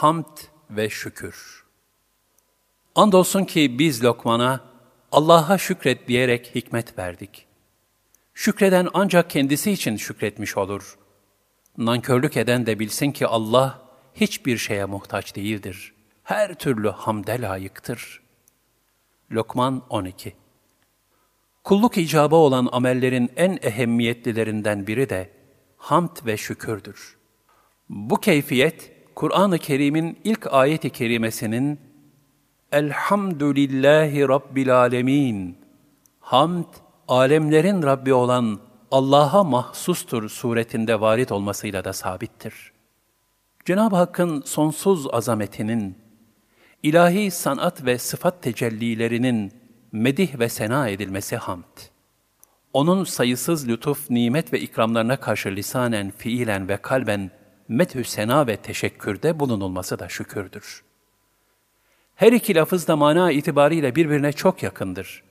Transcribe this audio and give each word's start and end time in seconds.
Hamd 0.00 0.38
ve 0.70 0.90
şükür. 0.90 1.64
Andolsun 2.94 3.44
ki 3.44 3.78
biz 3.78 4.04
Lokman'a 4.04 4.60
Allah'a 5.12 5.58
şükret 5.58 6.08
diyerek 6.08 6.54
hikmet 6.54 6.98
verdik. 6.98 7.46
Şükreden 8.34 8.88
ancak 8.94 9.30
kendisi 9.30 9.70
için 9.70 9.96
şükretmiş 9.96 10.56
olur. 10.56 10.98
Nankörlük 11.78 12.36
eden 12.36 12.66
de 12.66 12.78
bilsin 12.78 13.12
ki 13.12 13.26
Allah 13.26 13.82
hiçbir 14.14 14.58
şeye 14.58 14.84
muhtaç 14.84 15.36
değildir. 15.36 15.94
Her 16.22 16.54
türlü 16.54 16.88
hamde 16.88 17.40
layıktır. 17.40 18.20
Lokman 19.32 19.82
12 19.88 20.36
Kulluk 21.64 21.98
icabı 21.98 22.36
olan 22.36 22.68
amellerin 22.72 23.30
en 23.36 23.58
ehemmiyetlilerinden 23.62 24.86
biri 24.86 25.08
de 25.08 25.30
hamd 25.76 26.26
ve 26.26 26.36
şükürdür. 26.36 27.16
Bu 27.88 28.16
keyfiyet, 28.16 28.99
Kur'an-ı 29.20 29.58
Kerim'in 29.58 30.18
ilk 30.24 30.52
ayet-i 30.52 30.90
kerimesinin 30.90 31.80
Elhamdülillahi 32.72 34.28
Rabbil 34.28 34.76
Alemin 34.76 35.56
Hamd, 36.20 36.64
alemlerin 37.08 37.82
Rabbi 37.82 38.14
olan 38.14 38.60
Allah'a 38.90 39.44
mahsustur 39.44 40.28
suretinde 40.28 41.00
varit 41.00 41.32
olmasıyla 41.32 41.84
da 41.84 41.92
sabittir. 41.92 42.72
Cenab-ı 43.64 43.96
Hakk'ın 43.96 44.42
sonsuz 44.46 45.14
azametinin, 45.14 45.98
ilahi 46.82 47.30
sanat 47.30 47.84
ve 47.84 47.98
sıfat 47.98 48.42
tecellilerinin 48.42 49.52
medih 49.92 50.38
ve 50.38 50.48
sena 50.48 50.88
edilmesi 50.88 51.36
hamd. 51.36 51.78
Onun 52.72 53.04
sayısız 53.04 53.68
lütuf, 53.68 54.10
nimet 54.10 54.52
ve 54.52 54.60
ikramlarına 54.60 55.16
karşı 55.16 55.48
lisanen, 55.48 56.10
fiilen 56.10 56.68
ve 56.68 56.76
kalben 56.76 57.30
methü 57.70 58.04
sena 58.04 58.46
ve 58.46 58.56
teşekkürde 58.56 59.40
bulunulması 59.40 59.98
da 59.98 60.08
şükürdür. 60.08 60.82
Her 62.14 62.32
iki 62.32 62.54
lafız 62.54 62.88
da 62.88 62.96
mana 62.96 63.32
itibariyle 63.32 63.94
birbirine 63.94 64.32
çok 64.32 64.62
yakındır. 64.62 65.22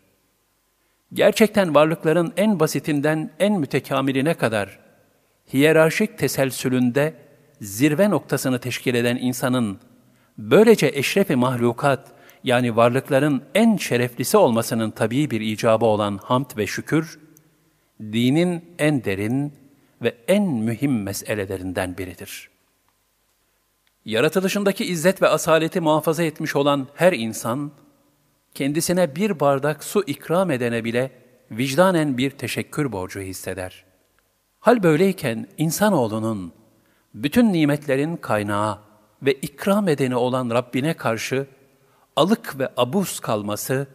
Gerçekten 1.13 1.75
varlıkların 1.75 2.33
en 2.37 2.59
basitinden 2.59 3.31
en 3.39 3.59
mütekamiline 3.59 4.33
kadar 4.33 4.79
hiyerarşik 5.53 6.17
teselsülünde 6.17 7.13
zirve 7.61 8.09
noktasını 8.09 8.59
teşkil 8.59 8.95
eden 8.95 9.15
insanın 9.15 9.79
böylece 10.37 10.91
eşrefi 10.93 11.35
mahlukat 11.35 12.07
yani 12.43 12.75
varlıkların 12.75 13.43
en 13.55 13.77
şereflisi 13.77 14.37
olmasının 14.37 14.91
tabii 14.91 15.31
bir 15.31 15.41
icabı 15.41 15.85
olan 15.85 16.19
hamd 16.23 16.57
ve 16.57 16.67
şükür, 16.67 17.19
dinin 18.01 18.75
en 18.79 19.03
derin 19.03 19.53
ve 20.01 20.17
en 20.27 20.43
mühim 20.43 21.03
meselelerinden 21.03 21.97
biridir. 21.97 22.49
Yaratılışındaki 24.05 24.85
izzet 24.85 25.21
ve 25.21 25.27
asaleti 25.27 25.81
muhafaza 25.81 26.23
etmiş 26.23 26.55
olan 26.55 26.87
her 26.95 27.13
insan, 27.13 27.71
kendisine 28.53 29.15
bir 29.15 29.39
bardak 29.39 29.83
su 29.83 30.03
ikram 30.07 30.51
edene 30.51 30.83
bile 30.83 31.11
vicdanen 31.51 32.17
bir 32.17 32.31
teşekkür 32.31 32.91
borcu 32.91 33.19
hisseder. 33.19 33.85
Hal 34.59 34.83
böyleyken 34.83 35.47
insanoğlunun 35.57 36.53
bütün 37.13 37.53
nimetlerin 37.53 38.17
kaynağı 38.17 38.79
ve 39.21 39.33
ikram 39.33 39.87
edeni 39.87 40.15
olan 40.15 40.49
Rabbine 40.49 40.93
karşı 40.93 41.47
alık 42.15 42.59
ve 42.59 42.69
abuz 42.77 43.19
kalması 43.19 43.87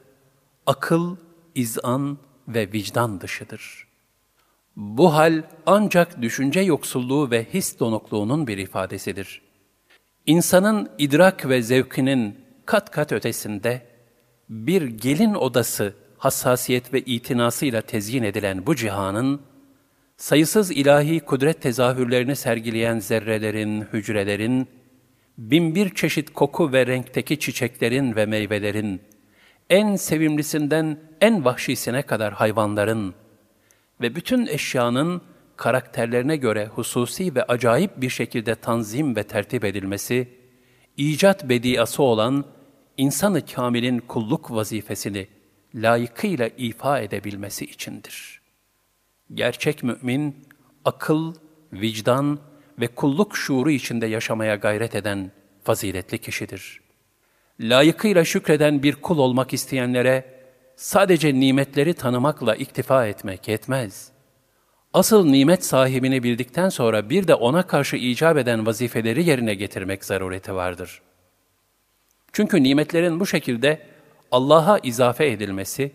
akıl, 0.66 1.16
izan 1.54 2.18
ve 2.48 2.72
vicdan 2.72 3.20
dışıdır. 3.20 3.93
Bu 4.76 5.14
hal 5.14 5.42
ancak 5.66 6.22
düşünce 6.22 6.60
yoksulluğu 6.60 7.30
ve 7.30 7.46
his 7.54 7.80
donukluğunun 7.80 8.46
bir 8.46 8.58
ifadesidir. 8.58 9.42
İnsanın 10.26 10.90
idrak 10.98 11.48
ve 11.48 11.62
zevkinin 11.62 12.38
kat 12.66 12.90
kat 12.90 13.12
ötesinde 13.12 13.82
bir 14.48 14.82
gelin 14.82 15.34
odası 15.34 15.94
hassasiyet 16.18 16.92
ve 16.92 17.00
itinasıyla 17.00 17.82
tezyin 17.82 18.22
edilen 18.22 18.66
bu 18.66 18.76
cihanın, 18.76 19.40
sayısız 20.16 20.70
ilahi 20.70 21.20
kudret 21.20 21.62
tezahürlerini 21.62 22.36
sergileyen 22.36 22.98
zerrelerin, 22.98 23.84
hücrelerin, 23.92 24.68
binbir 25.38 25.94
çeşit 25.94 26.32
koku 26.32 26.72
ve 26.72 26.86
renkteki 26.86 27.38
çiçeklerin 27.38 28.16
ve 28.16 28.26
meyvelerin, 28.26 29.00
en 29.70 29.96
sevimlisinden 29.96 30.98
en 31.20 31.44
vahşisine 31.44 32.02
kadar 32.02 32.32
hayvanların 32.32 33.14
ve 34.00 34.14
bütün 34.14 34.46
eşyanın 34.46 35.22
karakterlerine 35.56 36.36
göre 36.36 36.66
hususi 36.66 37.34
ve 37.34 37.42
acayip 37.42 37.90
bir 38.00 38.10
şekilde 38.10 38.54
tanzim 38.54 39.16
ve 39.16 39.22
tertip 39.22 39.64
edilmesi, 39.64 40.28
icat 40.96 41.48
bediası 41.48 42.02
olan 42.02 42.44
insanı 42.96 43.46
kamilin 43.46 43.98
kulluk 43.98 44.50
vazifesini 44.50 45.26
layıkıyla 45.74 46.48
ifa 46.56 47.00
edebilmesi 47.00 47.64
içindir. 47.64 48.40
Gerçek 49.34 49.82
mümin, 49.82 50.36
akıl, 50.84 51.34
vicdan 51.72 52.38
ve 52.80 52.86
kulluk 52.86 53.36
şuuru 53.36 53.70
içinde 53.70 54.06
yaşamaya 54.06 54.56
gayret 54.56 54.94
eden 54.94 55.30
faziletli 55.64 56.18
kişidir. 56.18 56.80
Layıkıyla 57.60 58.24
şükreden 58.24 58.82
bir 58.82 58.94
kul 58.94 59.18
olmak 59.18 59.52
isteyenlere 59.52 60.33
sadece 60.76 61.34
nimetleri 61.34 61.94
tanımakla 61.94 62.54
iktifa 62.54 63.06
etmek 63.06 63.48
yetmez. 63.48 64.12
Asıl 64.92 65.24
nimet 65.24 65.64
sahibini 65.64 66.22
bildikten 66.22 66.68
sonra 66.68 67.10
bir 67.10 67.28
de 67.28 67.34
ona 67.34 67.66
karşı 67.66 67.96
icap 67.96 68.36
eden 68.36 68.66
vazifeleri 68.66 69.24
yerine 69.24 69.54
getirmek 69.54 70.04
zarureti 70.04 70.54
vardır. 70.54 71.02
Çünkü 72.32 72.62
nimetlerin 72.62 73.20
bu 73.20 73.26
şekilde 73.26 73.86
Allah'a 74.30 74.78
izafe 74.78 75.26
edilmesi, 75.26 75.92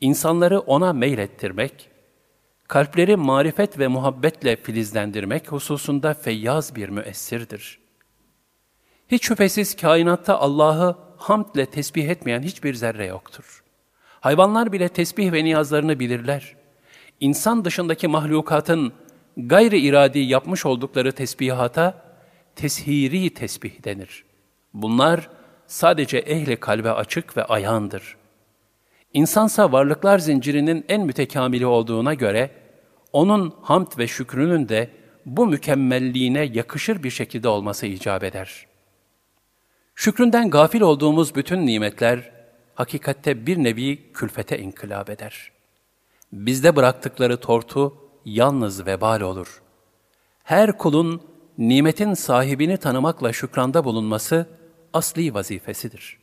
insanları 0.00 0.60
ona 0.60 0.92
meylettirmek, 0.92 1.90
kalpleri 2.68 3.16
marifet 3.16 3.78
ve 3.78 3.88
muhabbetle 3.88 4.56
filizlendirmek 4.56 5.52
hususunda 5.52 6.14
feyyaz 6.14 6.76
bir 6.76 6.88
müessirdir. 6.88 7.78
Hiç 9.08 9.26
şüphesiz 9.26 9.76
kainatta 9.76 10.38
Allah'ı 10.38 10.96
hamdle 11.16 11.66
tesbih 11.66 12.08
etmeyen 12.08 12.42
hiçbir 12.42 12.74
zerre 12.74 13.06
yoktur. 13.06 13.59
Hayvanlar 14.20 14.72
bile 14.72 14.88
tesbih 14.88 15.32
ve 15.32 15.44
niyazlarını 15.44 16.00
bilirler. 16.00 16.56
İnsan 17.20 17.64
dışındaki 17.64 18.08
mahlukatın 18.08 18.92
gayri 19.36 19.78
iradi 19.78 20.18
yapmış 20.18 20.66
oldukları 20.66 21.12
tesbihata 21.12 22.02
teshiri 22.56 23.34
tesbih 23.34 23.84
denir. 23.84 24.24
Bunlar 24.74 25.28
sadece 25.66 26.18
ehli 26.18 26.56
kalbe 26.56 26.92
açık 26.92 27.36
ve 27.36 27.44
ayağındır. 27.44 28.16
İnsansa 29.12 29.72
varlıklar 29.72 30.18
zincirinin 30.18 30.84
en 30.88 31.06
mütekamili 31.06 31.66
olduğuna 31.66 32.14
göre, 32.14 32.50
onun 33.12 33.54
hamd 33.62 33.98
ve 33.98 34.06
şükrünün 34.06 34.68
de 34.68 34.90
bu 35.26 35.46
mükemmelliğine 35.46 36.42
yakışır 36.42 37.02
bir 37.02 37.10
şekilde 37.10 37.48
olması 37.48 37.86
icap 37.86 38.24
eder. 38.24 38.66
Şükründen 39.94 40.50
gafil 40.50 40.80
olduğumuz 40.80 41.34
bütün 41.34 41.66
nimetler, 41.66 42.39
hakikatte 42.74 43.46
bir 43.46 43.56
nevi 43.56 44.12
külfete 44.12 44.58
inkılap 44.58 45.10
eder. 45.10 45.52
Bizde 46.32 46.76
bıraktıkları 46.76 47.40
tortu 47.40 47.96
yalnız 48.24 48.86
vebal 48.86 49.20
olur. 49.20 49.62
Her 50.42 50.78
kulun 50.78 51.22
nimetin 51.58 52.14
sahibini 52.14 52.76
tanımakla 52.76 53.32
şükranda 53.32 53.84
bulunması 53.84 54.46
asli 54.92 55.34
vazifesidir. 55.34 56.18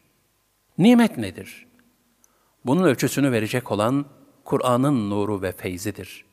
Nimet 0.78 1.18
nedir? 1.18 1.68
Bunun 2.66 2.84
ölçüsünü 2.84 3.32
verecek 3.32 3.72
olan 3.72 4.06
Kur'an'ın 4.44 5.10
nuru 5.10 5.42
ve 5.42 5.52
feyzidir. 5.52 6.26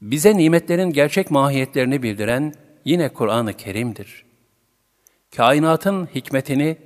Bize 0.00 0.36
nimetlerin 0.36 0.90
gerçek 0.90 1.30
mahiyetlerini 1.30 2.02
bildiren 2.02 2.54
yine 2.84 3.08
Kur'an-ı 3.08 3.52
Kerim'dir. 3.52 4.24
Kainatın 5.36 6.06
hikmetini 6.06 6.78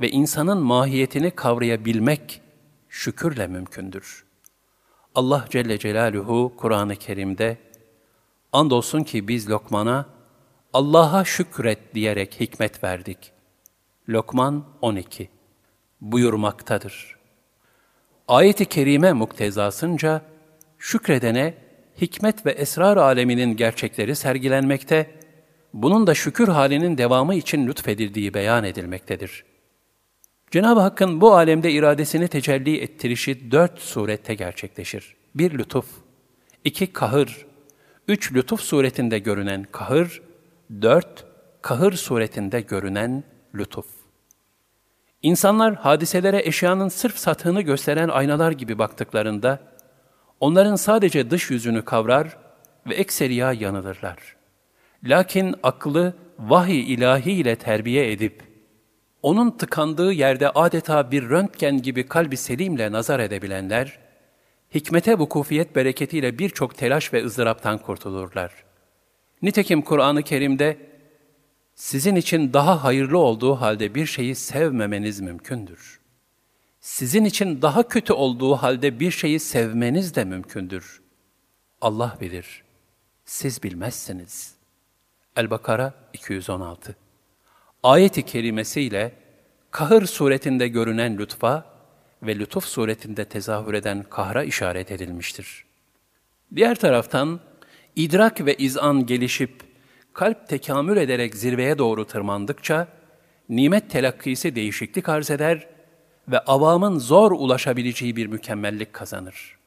ve 0.00 0.10
insanın 0.10 0.58
mahiyetini 0.58 1.30
kavrayabilmek 1.30 2.40
şükürle 2.88 3.46
mümkündür. 3.46 4.24
Allah 5.14 5.44
Celle 5.50 5.78
Celaluhu 5.78 6.52
Kur'an-ı 6.56 6.96
Kerim'de 6.96 7.56
andolsun 8.52 9.02
ki 9.02 9.28
biz 9.28 9.50
Lokman'a 9.50 10.06
Allah'a 10.72 11.24
şükret 11.24 11.94
diyerek 11.94 12.40
hikmet 12.40 12.84
verdik. 12.84 13.32
Lokman 14.08 14.64
12 14.82 15.28
buyurmaktadır. 16.00 17.16
Ayet-i 18.28 18.64
kerime 18.64 19.12
muktezasınca 19.12 20.22
şükredene 20.78 21.54
hikmet 22.00 22.46
ve 22.46 22.50
esrar 22.50 22.96
aleminin 22.96 23.56
gerçekleri 23.56 24.16
sergilenmekte, 24.16 25.10
bunun 25.74 26.06
da 26.06 26.14
şükür 26.14 26.48
halinin 26.48 26.98
devamı 26.98 27.34
için 27.34 27.66
lütfedildiği 27.66 28.34
beyan 28.34 28.64
edilmektedir. 28.64 29.44
Cenab-ı 30.50 30.80
Hakk'ın 30.80 31.20
bu 31.20 31.34
alemde 31.34 31.70
iradesini 31.70 32.28
tecelli 32.28 32.80
ettirişi 32.80 33.50
dört 33.50 33.80
surette 33.80 34.34
gerçekleşir. 34.34 35.16
Bir 35.34 35.58
lütuf, 35.58 35.86
iki 36.64 36.92
kahır, 36.92 37.46
üç 38.08 38.32
lütuf 38.32 38.60
suretinde 38.60 39.18
görünen 39.18 39.66
kahır, 39.72 40.22
dört 40.82 41.24
kahır 41.62 41.92
suretinde 41.92 42.60
görünen 42.60 43.24
lütuf. 43.54 43.86
İnsanlar 45.22 45.74
hadiselere 45.74 46.42
eşyanın 46.44 46.88
sırf 46.88 47.18
satığını 47.18 47.62
gösteren 47.62 48.08
aynalar 48.08 48.52
gibi 48.52 48.78
baktıklarında, 48.78 49.60
onların 50.40 50.76
sadece 50.76 51.30
dış 51.30 51.50
yüzünü 51.50 51.84
kavrar 51.84 52.36
ve 52.86 52.94
ekseriya 52.94 53.52
yanılırlar. 53.52 54.36
Lakin 55.04 55.54
aklı 55.62 56.14
vahiy 56.38 56.94
ilahi 56.94 57.32
ile 57.32 57.56
terbiye 57.56 58.12
edip, 58.12 58.42
onun 59.22 59.50
tıkandığı 59.50 60.12
yerde 60.12 60.50
adeta 60.50 61.10
bir 61.10 61.28
röntgen 61.30 61.82
gibi 61.82 62.08
kalbi 62.08 62.36
selimle 62.36 62.92
nazar 62.92 63.20
edebilenler, 63.20 63.98
hikmete 64.74 65.18
vukufiyet 65.18 65.76
bereketiyle 65.76 66.38
birçok 66.38 66.76
telaş 66.76 67.12
ve 67.12 67.24
ızdıraptan 67.24 67.78
kurtulurlar. 67.78 68.52
Nitekim 69.42 69.82
Kur'an-ı 69.82 70.22
Kerim'de 70.22 70.76
sizin 71.74 72.16
için 72.16 72.52
daha 72.52 72.84
hayırlı 72.84 73.18
olduğu 73.18 73.54
halde 73.54 73.94
bir 73.94 74.06
şeyi 74.06 74.34
sevmemeniz 74.34 75.20
mümkündür. 75.20 76.00
Sizin 76.80 77.24
için 77.24 77.62
daha 77.62 77.88
kötü 77.88 78.12
olduğu 78.12 78.54
halde 78.54 79.00
bir 79.00 79.10
şeyi 79.10 79.40
sevmeniz 79.40 80.14
de 80.14 80.24
mümkündür. 80.24 81.02
Allah 81.80 82.16
bilir, 82.20 82.64
siz 83.24 83.62
bilmezsiniz. 83.62 84.54
El-Bakara 85.36 85.94
216 86.12 87.05
Ayet-i 87.86 88.22
kerimesiyle 88.22 89.12
kahır 89.70 90.06
suretinde 90.06 90.68
görünen 90.68 91.18
lütfa 91.18 91.64
ve 92.22 92.38
lütuf 92.38 92.64
suretinde 92.64 93.24
tezahür 93.24 93.74
eden 93.74 94.02
kahra 94.10 94.44
işaret 94.44 94.90
edilmiştir. 94.92 95.64
Diğer 96.54 96.74
taraftan 96.74 97.40
idrak 97.96 98.46
ve 98.46 98.54
izan 98.54 99.06
gelişip 99.06 99.62
kalp 100.12 100.48
tekamül 100.48 100.96
ederek 100.96 101.34
zirveye 101.34 101.78
doğru 101.78 102.06
tırmandıkça, 102.06 102.88
nimet 103.48 103.90
telakkisi 103.90 104.54
değişiklik 104.54 105.08
arz 105.08 105.30
eder 105.30 105.66
ve 106.28 106.38
avamın 106.38 106.98
zor 106.98 107.32
ulaşabileceği 107.32 108.16
bir 108.16 108.26
mükemmellik 108.26 108.92
kazanır. 108.92 109.58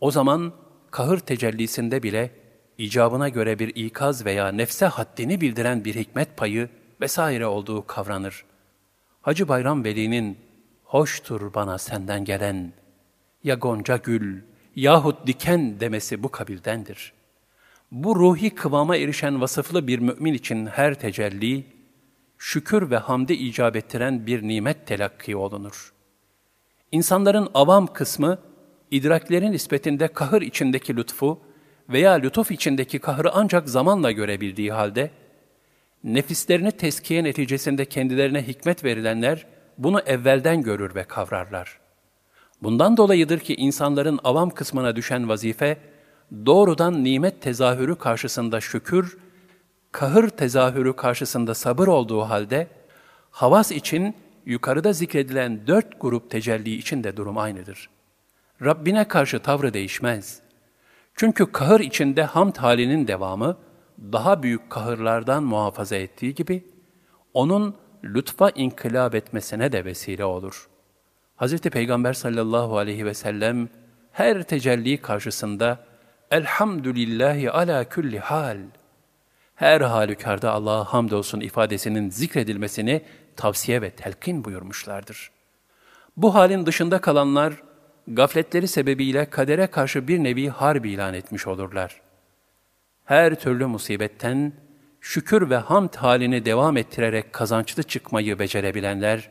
O 0.00 0.10
zaman 0.10 0.52
kahır 0.90 1.18
tecellisinde 1.18 2.02
bile 2.02 2.30
icabına 2.78 3.28
göre 3.28 3.58
bir 3.58 3.68
ikaz 3.74 4.26
veya 4.26 4.48
nefse 4.48 4.86
haddini 4.86 5.40
bildiren 5.40 5.84
bir 5.84 5.94
hikmet 5.94 6.36
payı 6.36 6.68
vesaire 7.00 7.46
olduğu 7.46 7.86
kavranır. 7.86 8.44
Hacı 9.22 9.48
Bayram 9.48 9.84
Veli'nin 9.84 10.38
hoştur 10.84 11.54
bana 11.54 11.78
senden 11.78 12.24
gelen 12.24 12.72
ya 13.44 13.54
gonca 13.54 13.96
gül 13.96 14.42
yahut 14.76 15.26
diken 15.26 15.80
demesi 15.80 16.22
bu 16.22 16.30
kabildendir.'' 16.30 17.18
Bu 17.92 18.16
ruhi 18.16 18.50
kıvama 18.50 18.96
erişen 18.96 19.40
vasıflı 19.40 19.86
bir 19.86 19.98
mümin 19.98 20.34
için 20.34 20.66
her 20.66 20.94
tecelli, 20.94 21.64
şükür 22.38 22.90
ve 22.90 22.96
hamde 22.96 23.34
icap 23.34 23.76
ettiren 23.76 24.26
bir 24.26 24.42
nimet 24.42 24.86
telakki 24.86 25.36
olunur. 25.36 25.92
İnsanların 26.92 27.48
avam 27.54 27.86
kısmı, 27.86 28.38
idraklerin 28.90 29.52
nispetinde 29.52 30.08
kahır 30.08 30.42
içindeki 30.42 30.96
lütfu 30.96 31.40
veya 31.88 32.12
lütuf 32.12 32.50
içindeki 32.50 32.98
kahırı 32.98 33.30
ancak 33.32 33.68
zamanla 33.68 34.12
görebildiği 34.12 34.72
halde, 34.72 35.10
nefislerini 36.14 36.72
teskiye 36.72 37.24
neticesinde 37.24 37.84
kendilerine 37.84 38.46
hikmet 38.46 38.84
verilenler, 38.84 39.46
bunu 39.78 40.00
evvelden 40.00 40.62
görür 40.62 40.94
ve 40.94 41.04
kavrarlar. 41.04 41.78
Bundan 42.62 42.96
dolayıdır 42.96 43.38
ki 43.38 43.54
insanların 43.54 44.20
avam 44.24 44.50
kısmına 44.50 44.96
düşen 44.96 45.28
vazife, 45.28 45.78
doğrudan 46.46 47.04
nimet 47.04 47.42
tezahürü 47.42 47.96
karşısında 47.96 48.60
şükür, 48.60 49.18
kahır 49.92 50.28
tezahürü 50.28 50.96
karşısında 50.96 51.54
sabır 51.54 51.88
olduğu 51.88 52.20
halde, 52.20 52.66
havas 53.30 53.72
için 53.72 54.14
yukarıda 54.46 54.92
zikredilen 54.92 55.66
dört 55.66 56.00
grup 56.00 56.30
tecelli 56.30 56.74
için 56.74 57.04
de 57.04 57.16
durum 57.16 57.38
aynıdır. 57.38 57.90
Rabbine 58.64 59.08
karşı 59.08 59.38
tavrı 59.38 59.74
değişmez. 59.74 60.40
Çünkü 61.14 61.52
kahır 61.52 61.80
içinde 61.80 62.22
hamd 62.22 62.56
halinin 62.56 63.08
devamı, 63.08 63.56
daha 64.12 64.42
büyük 64.42 64.70
kahırlardan 64.70 65.42
muhafaza 65.42 65.96
ettiği 65.96 66.34
gibi, 66.34 66.64
onun 67.34 67.76
lütfa 68.04 68.50
inkılap 68.50 69.14
etmesine 69.14 69.72
de 69.72 69.84
vesile 69.84 70.24
olur. 70.24 70.68
Hz. 71.36 71.60
Peygamber 71.60 72.12
sallallahu 72.12 72.78
aleyhi 72.78 73.06
ve 73.06 73.14
sellem 73.14 73.68
her 74.12 74.42
tecelli 74.42 74.98
karşısında 74.98 75.84
Elhamdülillahi 76.30 77.50
ala 77.50 77.84
külli 77.84 78.18
hal. 78.18 78.58
Her 79.54 79.80
halükarda 79.80 80.52
Allah'a 80.52 80.84
hamdolsun 80.84 81.40
ifadesinin 81.40 82.10
zikredilmesini 82.10 83.02
tavsiye 83.36 83.82
ve 83.82 83.90
telkin 83.90 84.44
buyurmuşlardır. 84.44 85.30
Bu 86.16 86.34
halin 86.34 86.66
dışında 86.66 87.00
kalanlar, 87.00 87.54
gafletleri 88.08 88.68
sebebiyle 88.68 89.30
kadere 89.30 89.66
karşı 89.66 90.08
bir 90.08 90.18
nevi 90.18 90.48
harp 90.48 90.86
ilan 90.86 91.14
etmiş 91.14 91.46
olurlar. 91.46 92.00
Her 93.08 93.40
türlü 93.40 93.66
musibetten, 93.66 94.52
şükür 95.00 95.50
ve 95.50 95.56
hamd 95.56 95.94
halini 95.94 96.44
devam 96.44 96.76
ettirerek 96.76 97.32
kazançlı 97.32 97.82
çıkmayı 97.82 98.38
becerebilenler, 98.38 99.30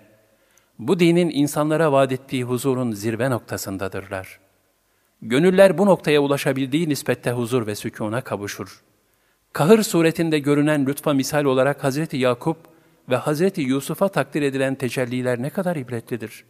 bu 0.80 1.00
dinin 1.00 1.30
insanlara 1.30 1.92
vaat 1.92 2.12
ettiği 2.12 2.44
huzurun 2.44 2.92
zirve 2.92 3.30
noktasındadırlar.'' 3.30 4.48
Gönüller 5.22 5.78
bu 5.78 5.86
noktaya 5.86 6.22
ulaşabildiği 6.22 6.90
nispette 6.90 7.32
huzur 7.32 7.68
ve 7.68 7.76
sükûna 7.76 8.22
kavuşur. 8.22 8.84
Kahır 9.54 9.84
suretinde 9.84 10.40
görünen 10.40 10.86
lütfa 10.86 11.14
misal 11.14 11.46
olarak 11.46 11.84
Hazreti 11.84 12.18
Yakup 12.18 12.58
ve 13.10 13.16
Hazreti 13.16 13.62
Yusuf'a 13.62 14.08
takdir 14.08 14.42
edilen 14.42 14.76
tecelliler 14.76 15.42
ne 15.42 15.50
kadar 15.50 15.76
ibretlidir. 15.76 16.46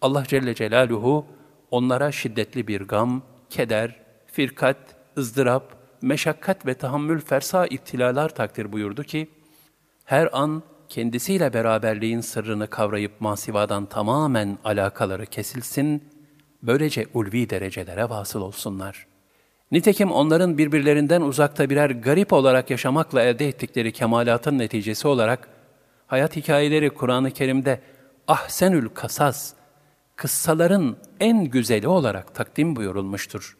Allah 0.00 0.24
Celle 0.28 0.54
Celaluhu 0.54 1.26
onlara 1.70 2.12
şiddetli 2.12 2.66
bir 2.66 2.80
gam, 2.80 3.22
keder, 3.50 4.00
firkat, 4.26 4.78
ızdırap, 5.18 5.77
meşakkat 6.02 6.66
ve 6.66 6.74
tahammül 6.74 7.20
fersa 7.20 7.66
iptilalar 7.66 8.28
takdir 8.28 8.72
buyurdu 8.72 9.04
ki, 9.04 9.28
her 10.04 10.28
an 10.32 10.62
kendisiyle 10.88 11.52
beraberliğin 11.52 12.20
sırrını 12.20 12.66
kavrayıp 12.66 13.20
masivadan 13.20 13.86
tamamen 13.86 14.58
alakaları 14.64 15.26
kesilsin 15.26 16.04
böylece 16.62 17.06
ulvi 17.14 17.50
derecelere 17.50 18.08
vasıl 18.08 18.40
olsunlar. 18.40 19.06
Nitekim 19.72 20.12
onların 20.12 20.58
birbirlerinden 20.58 21.22
uzakta 21.22 21.70
birer 21.70 21.90
garip 21.90 22.32
olarak 22.32 22.70
yaşamakla 22.70 23.22
elde 23.22 23.48
ettikleri 23.48 23.92
kemalatın 23.92 24.58
neticesi 24.58 25.08
olarak, 25.08 25.48
hayat 26.06 26.36
hikayeleri 26.36 26.90
Kur'an-ı 26.90 27.30
Kerim'de 27.30 27.80
ahsenül 28.28 28.88
kasas, 28.88 29.52
kıssaların 30.16 30.96
en 31.20 31.44
güzeli 31.44 31.88
olarak 31.88 32.34
takdim 32.34 32.76
buyurulmuştur. 32.76 33.56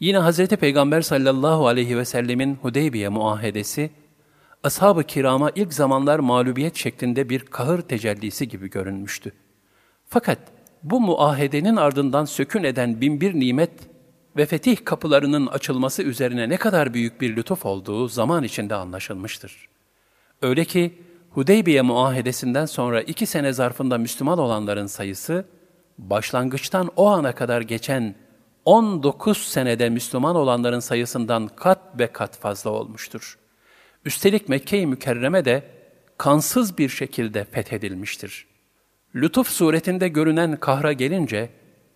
Yine 0.00 0.18
Hz. 0.20 0.46
Peygamber 0.46 1.00
sallallahu 1.00 1.66
aleyhi 1.66 1.98
ve 1.98 2.04
sellemin 2.04 2.54
Hudeybiye 2.54 3.08
muahedesi, 3.08 3.90
ashab-ı 4.62 5.04
kirama 5.04 5.50
ilk 5.54 5.74
zamanlar 5.74 6.18
mağlubiyet 6.18 6.76
şeklinde 6.76 7.28
bir 7.28 7.40
kahır 7.40 7.82
tecellisi 7.82 8.48
gibi 8.48 8.70
görünmüştü. 8.70 9.32
Fakat 10.06 10.38
bu 10.82 11.00
muahedenin 11.00 11.76
ardından 11.76 12.24
sökün 12.24 12.64
eden 12.64 13.00
binbir 13.00 13.34
nimet 13.34 13.70
ve 14.36 14.46
fetih 14.46 14.76
kapılarının 14.84 15.46
açılması 15.46 16.02
üzerine 16.02 16.48
ne 16.48 16.56
kadar 16.56 16.94
büyük 16.94 17.20
bir 17.20 17.36
lütuf 17.36 17.66
olduğu 17.66 18.08
zaman 18.08 18.44
içinde 18.44 18.74
anlaşılmıştır. 18.74 19.68
Öyle 20.42 20.64
ki 20.64 20.98
Hudeybiye 21.30 21.82
muahedesinden 21.82 22.66
sonra 22.66 23.02
iki 23.02 23.26
sene 23.26 23.52
zarfında 23.52 23.98
Müslüman 23.98 24.38
olanların 24.38 24.86
sayısı, 24.86 25.44
başlangıçtan 25.98 26.90
o 26.96 27.06
ana 27.06 27.34
kadar 27.34 27.60
geçen 27.60 28.14
19 28.64 29.38
senede 29.38 29.88
Müslüman 29.88 30.36
olanların 30.36 30.80
sayısından 30.80 31.48
kat 31.56 31.78
ve 31.98 32.06
kat 32.06 32.38
fazla 32.38 32.70
olmuştur. 32.70 33.38
Üstelik 34.04 34.48
Mekke-i 34.48 34.86
Mükerreme 34.86 35.44
de 35.44 35.62
kansız 36.18 36.78
bir 36.78 36.88
şekilde 36.88 37.44
fethedilmiştir. 37.44 38.46
Lütuf 39.14 39.48
suretinde 39.48 40.08
görünen 40.08 40.56
kahra 40.56 40.92
gelince, 40.92 41.50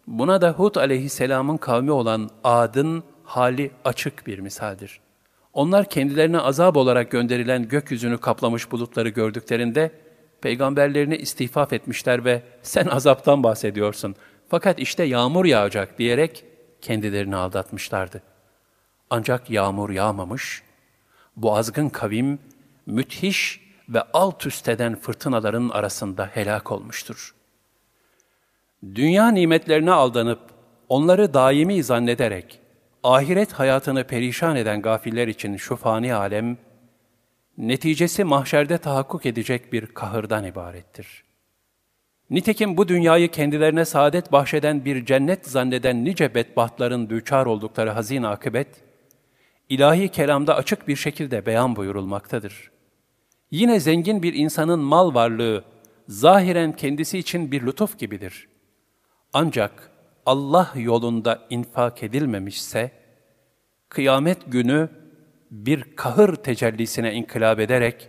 buna 0.07 0.41
da 0.41 0.51
Hud 0.51 0.75
aleyhisselamın 0.75 1.57
kavmi 1.57 1.91
olan 1.91 2.31
Ad'ın 2.45 3.05
hali 3.25 3.71
açık 3.85 4.27
bir 4.27 4.39
misaldir. 4.39 5.01
Onlar 5.53 5.89
kendilerine 5.89 6.39
azap 6.39 6.77
olarak 6.77 7.11
gönderilen 7.11 7.69
gökyüzünü 7.69 8.19
kaplamış 8.19 8.73
bulutları 8.73 9.09
gördüklerinde, 9.09 9.91
peygamberlerini 10.41 11.17
istifaf 11.17 11.73
etmişler 11.73 12.25
ve 12.25 12.43
sen 12.63 12.87
azaptan 12.87 13.43
bahsediyorsun 13.43 14.15
fakat 14.49 14.79
işte 14.79 15.05
yağmur 15.05 15.45
yağacak 15.45 15.99
diyerek 15.99 16.45
kendilerini 16.85 17.37
aldatmışlardı. 17.37 18.23
Ancak 19.11 19.51
yağmur 19.51 19.91
yağmamış, 19.91 20.63
bu 21.37 21.57
azgın 21.57 21.89
kavim 21.89 22.39
müthiş 22.87 23.61
ve 23.89 24.03
alt 24.13 24.47
üst 24.47 24.69
eden 24.69 24.97
fırtınaların 24.97 25.69
arasında 25.69 26.31
helak 26.35 26.73
olmuştur. 26.73 27.35
Dünya 28.95 29.29
nimetlerine 29.29 29.93
aldanıp, 29.93 30.41
onları 30.89 31.35
daimi 31.35 31.83
zannederek, 31.83 32.61
ahiret 33.03 33.53
hayatını 33.53 34.05
perişan 34.05 34.57
eden 34.57 34.83
gafiller 34.83 35.29
için 35.29 35.57
şu 35.57 35.77
fani 35.77 36.15
alem, 36.15 36.57
neticesi 37.59 38.25
mahşerde 38.25 38.79
tahakkuk 38.79 39.27
edecek 39.27 39.73
bir 39.73 39.87
kahırdan 39.87 40.45
ibarettir. 40.45 41.25
Nitekim 42.31 42.77
bu 42.77 42.89
dünyayı 42.89 43.31
kendilerine 43.31 43.85
saadet 43.85 44.33
bahşeden 44.33 44.85
bir 44.85 45.07
cennet 45.07 45.47
zanneden 45.47 46.05
nice 46.05 46.35
bedbahtların 46.35 47.11
düçar 47.11 47.47
oldukları 47.47 47.91
hazin 47.91 48.23
akıbet, 48.23 48.69
ilahi 49.69 50.09
kelamda 50.09 50.57
açık 50.57 50.89
bir 50.89 50.97
şekilde 50.97 51.47
beyan 51.47 51.77
buyurulmaktadır. 51.77 52.71
Yine 53.51 53.81
zengin 53.81 54.23
bir 54.23 54.35
insanın 54.35 54.81
mal 54.81 55.15
varlığı, 55.15 55.65
zahiren 56.09 56.77
kendisi 56.77 57.19
için 57.19 57.53
bir 57.53 57.67
lütuf 57.67 57.99
gibidir. 57.99 58.49
Ancak 59.33 59.91
Allah 60.27 60.73
yolunda 60.77 61.47
infak 61.51 62.03
edilmemişse, 62.03 62.91
kıyamet 63.89 64.53
günü 64.53 64.89
bir 65.51 65.97
kahır 65.97 66.37
tecellisine 66.37 67.13
inkılap 67.13 67.61
ederek 67.61 68.09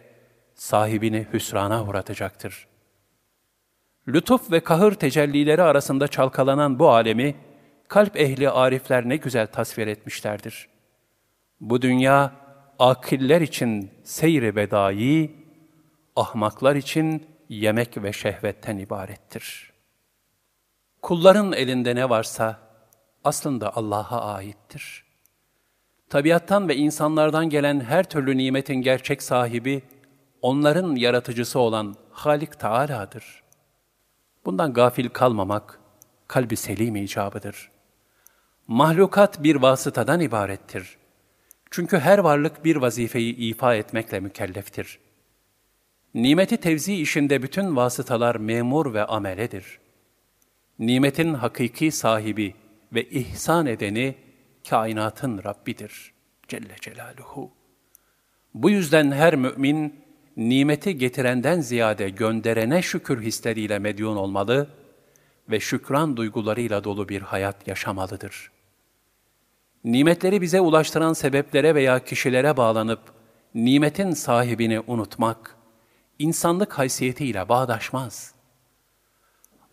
sahibini 0.54 1.28
hüsrana 1.34 1.84
uğratacaktır. 1.86 2.68
Lütuf 4.08 4.52
ve 4.52 4.60
kahır 4.60 4.92
tecellileri 4.92 5.62
arasında 5.62 6.08
çalkalanan 6.08 6.80
bu 6.80 6.90
alemi, 6.90 7.36
kalp 7.88 8.18
ehli 8.18 8.50
arifler 8.50 9.10
ne 9.10 9.16
güzel 9.18 9.48
tasvir 9.48 9.88
etmişlerdir. 9.88 10.68
Bu 11.62 11.82
dünya, 11.82 12.32
akiller 12.80 13.42
için 13.42 13.92
seyri 14.04 14.56
bedai, 14.56 15.32
ahmaklar 16.16 16.76
için 16.76 17.28
yemek 17.50 18.04
ve 18.04 18.14
şehvetten 18.14 18.78
ibarettir. 18.78 19.72
Kulların 21.02 21.52
elinde 21.52 21.96
ne 21.96 22.10
varsa 22.10 22.60
aslında 23.24 23.76
Allah'a 23.76 24.34
aittir. 24.34 25.06
Tabiattan 26.10 26.70
ve 26.70 26.76
insanlardan 26.76 27.50
gelen 27.50 27.80
her 27.80 28.10
türlü 28.10 28.38
nimetin 28.38 28.76
gerçek 28.76 29.24
sahibi, 29.24 29.84
onların 30.42 30.96
yaratıcısı 30.96 31.60
olan 31.60 31.96
Halik 32.12 32.60
Teala'dır. 32.60 33.45
Bundan 34.46 34.74
gafil 34.74 35.10
kalmamak, 35.10 35.80
kalbi 36.28 36.56
selim 36.56 36.96
icabıdır. 36.96 37.72
Mahlukat 38.68 39.44
bir 39.44 39.56
vasıtadan 39.56 40.20
ibarettir. 40.20 40.98
Çünkü 41.72 41.98
her 41.98 42.18
varlık 42.18 42.66
bir 42.66 42.76
vazifeyi 42.76 43.36
ifa 43.36 43.76
etmekle 43.76 44.20
mükelleftir. 44.20 45.00
Nimeti 46.14 46.58
tevzi 46.58 46.96
işinde 46.96 47.44
bütün 47.44 47.76
vasıtalar 47.76 48.36
memur 48.36 48.94
ve 48.94 49.06
ameledir. 49.06 49.80
Nimetin 50.80 51.34
hakiki 51.34 51.92
sahibi 51.92 52.56
ve 52.94 53.10
ihsan 53.10 53.66
edeni, 53.66 54.16
kainatın 54.70 55.44
Rabbidir 55.44 56.14
Celle 56.48 56.76
Celaluhu. 56.82 57.52
Bu 58.54 58.70
yüzden 58.70 59.12
her 59.12 59.36
mümin, 59.36 60.05
nimeti 60.38 60.98
getirenden 60.98 61.62
ziyade 61.62 62.10
gönderene 62.10 62.82
şükür 62.82 63.22
hisleriyle 63.22 63.80
medyon 63.80 64.16
olmalı 64.16 64.70
ve 65.50 65.60
şükran 65.60 66.18
duygularıyla 66.18 66.84
dolu 66.84 67.10
bir 67.10 67.22
hayat 67.22 67.68
yaşamalıdır. 67.68 68.52
Nimetleri 69.84 70.42
bize 70.42 70.62
ulaştıran 70.62 71.14
sebeplere 71.14 71.76
veya 71.76 72.04
kişilere 72.04 72.58
bağlanıp, 72.58 73.02
nimetin 73.56 74.12
sahibini 74.12 74.80
unutmak, 74.80 75.56
insanlık 76.20 76.74
haysiyetiyle 76.74 77.50
bağdaşmaz.'' 77.50 78.36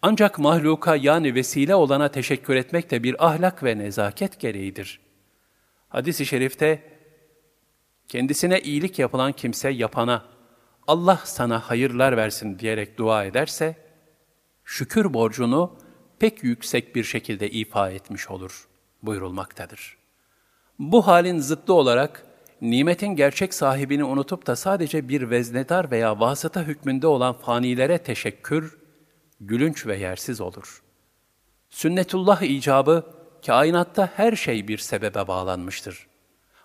Ancak 0.04 0.38
mahluka 0.38 0.96
yani 0.96 1.34
vesile 1.34 1.74
olana 1.74 2.08
teşekkür 2.08 2.56
etmek 2.56 2.90
de 2.90 3.02
bir 3.02 3.26
ahlak 3.26 3.64
ve 3.64 3.78
nezaket 3.78 4.40
gereğidir. 4.40 5.00
Hadis-i 5.88 6.26
şerifte, 6.26 6.82
kendisine 8.08 8.60
iyilik 8.60 8.98
yapılan 8.98 9.32
kimse 9.32 9.70
yapana, 9.70 10.24
Allah 10.86 11.20
sana 11.24 11.60
hayırlar 11.60 12.16
versin 12.16 12.58
diyerek 12.58 12.98
dua 12.98 13.24
ederse, 13.24 13.76
şükür 14.64 15.14
borcunu 15.14 15.76
pek 16.18 16.44
yüksek 16.44 16.94
bir 16.94 17.04
şekilde 17.04 17.50
ifa 17.50 17.90
etmiş 17.90 18.30
olur 18.30 18.68
buyurulmaktadır. 19.02 19.96
Bu 20.78 21.06
halin 21.06 21.38
zıttı 21.38 21.72
olarak, 21.72 22.26
nimetin 22.60 23.06
gerçek 23.06 23.54
sahibini 23.54 24.04
unutup 24.04 24.46
da 24.46 24.56
sadece 24.56 25.08
bir 25.08 25.30
veznedar 25.30 25.90
veya 25.90 26.20
vasıta 26.20 26.62
hükmünde 26.62 27.06
olan 27.06 27.34
fanilere 27.34 27.98
teşekkür, 27.98 28.78
gülünç 29.40 29.86
ve 29.86 29.96
yersiz 29.96 30.40
olur. 30.40 30.82
Sünnetullah 31.70 32.42
icabı, 32.42 33.06
kainatta 33.46 34.10
her 34.16 34.36
şey 34.36 34.68
bir 34.68 34.78
sebebe 34.78 35.28
bağlanmıştır. 35.28 36.06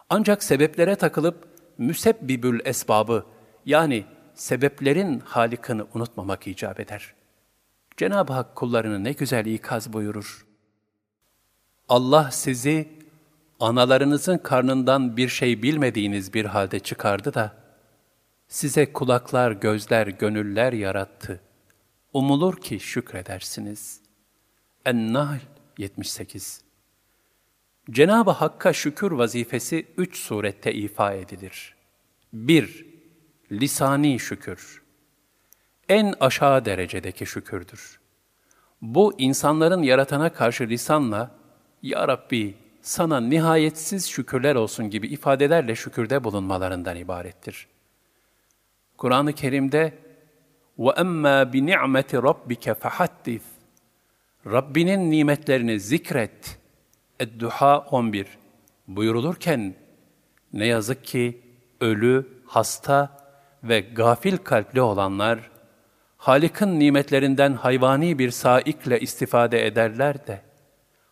Ancak 0.09 0.43
sebeplere 0.43 0.95
takılıp 0.95 1.47
müsebbibül 1.77 2.59
esbabı 2.65 3.25
yani 3.67 4.05
sebeplerin 4.33 5.19
halikini 5.19 5.83
unutmamak 5.93 6.47
icap 6.47 6.79
eder. 6.79 7.13
Cenab-ı 7.97 8.33
Hak 8.33 8.55
kullarını 8.55 9.03
ne 9.03 9.11
güzel 9.11 9.45
ikaz 9.45 9.93
buyurur. 9.93 10.45
Allah 11.89 12.31
sizi 12.31 12.89
analarınızın 13.59 14.37
karnından 14.37 15.17
bir 15.17 15.29
şey 15.29 15.63
bilmediğiniz 15.63 16.33
bir 16.33 16.45
halde 16.45 16.79
çıkardı 16.79 17.33
da, 17.33 17.55
size 18.47 18.93
kulaklar, 18.93 19.51
gözler, 19.51 20.07
gönüller 20.07 20.73
yarattı. 20.73 21.41
Umulur 22.13 22.61
ki 22.61 22.79
şükredersiniz. 22.79 24.01
En-Nahl 24.85 25.39
78 25.77 26.61
Cenab-ı 27.91 28.31
Hakk'a 28.31 28.73
şükür 28.73 29.11
vazifesi 29.11 29.87
üç 29.97 30.17
surette 30.17 30.73
ifa 30.73 31.13
edilir. 31.13 31.75
1 32.33 32.86
Lisani 33.52 34.18
şükür. 34.18 34.82
En 35.88 36.14
aşağı 36.20 36.64
derecedeki 36.64 37.26
şükürdür. 37.26 38.00
Bu 38.82 39.14
insanların 39.18 39.82
yaratana 39.82 40.32
karşı 40.32 40.68
lisanla, 40.68 41.30
Ya 41.82 42.08
Rabbi 42.08 42.54
sana 42.82 43.20
nihayetsiz 43.20 44.06
şükürler 44.06 44.54
olsun 44.54 44.90
gibi 44.90 45.08
ifadelerle 45.08 45.74
şükürde 45.74 46.24
bulunmalarından 46.24 46.96
ibarettir. 46.96 47.66
Kur'an-ı 48.96 49.32
Kerim'de 49.32 49.98
وَاَمَّا 50.78 51.52
بِنِعْمَةِ 51.52 52.10
رَبِّكَ 52.28 52.74
فَحَدِّث 52.74 53.40
Rabbinin 54.46 55.10
nimetlerini 55.10 55.80
zikret. 55.80 56.58
Edduha 57.20 57.78
11 57.78 58.26
buyurulurken 58.88 59.74
ne 60.52 60.66
yazık 60.66 61.04
ki 61.04 61.40
ölü, 61.80 62.28
hasta 62.46 63.15
ve 63.63 63.79
gafil 63.79 64.37
kalpli 64.37 64.81
olanlar 64.81 65.39
Halik'in 66.17 66.79
nimetlerinden 66.79 67.53
hayvani 67.53 68.19
bir 68.19 68.31
saikle 68.31 68.99
istifade 68.99 69.67
ederler 69.67 70.27
de 70.27 70.41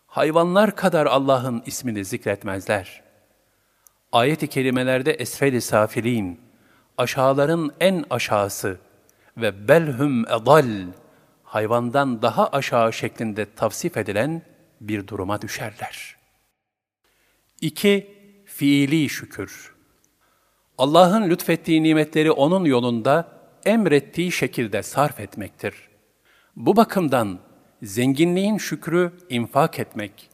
hayvanlar 0.06 0.76
kadar 0.76 1.06
Allah'ın 1.06 1.62
ismini 1.66 2.04
zikretmezler. 2.04 3.02
Ayet-i 4.12 4.48
kerimelerde 4.48 5.12
esfel-i 5.12 5.60
safilin, 5.60 6.40
aşağıların 6.98 7.72
en 7.80 8.04
aşağısı, 8.10 8.78
ve 9.36 9.68
belhum 9.68 10.26
edal 10.26 10.92
hayvandan 11.44 12.22
daha 12.22 12.48
aşağı 12.48 12.92
şeklinde 12.92 13.54
tavsif 13.54 13.96
edilen 13.96 14.42
bir 14.80 15.06
duruma 15.06 15.42
düşerler. 15.42 16.16
2. 17.60 18.16
Fiili 18.46 19.08
şükür. 19.08 19.75
Allah'ın 20.78 21.30
lütfettiği 21.30 21.82
nimetleri 21.82 22.30
onun 22.30 22.64
yolunda 22.64 23.28
emrettiği 23.64 24.32
şekilde 24.32 24.82
sarf 24.82 25.20
etmektir. 25.20 25.74
Bu 26.56 26.76
bakımdan 26.76 27.38
zenginliğin 27.82 28.58
şükrü 28.58 29.12
infak 29.28 29.78
etmek, 29.78 30.30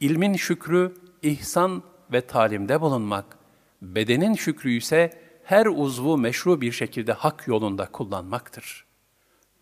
ilmin 0.00 0.34
şükrü 0.34 0.94
ihsan 1.22 1.82
ve 2.12 2.20
talimde 2.20 2.80
bulunmak, 2.80 3.38
bedenin 3.82 4.34
şükrü 4.34 4.70
ise 4.70 5.22
her 5.44 5.66
uzvu 5.66 6.18
meşru 6.18 6.60
bir 6.60 6.72
şekilde 6.72 7.12
hak 7.12 7.48
yolunda 7.48 7.86
kullanmaktır. 7.86 8.86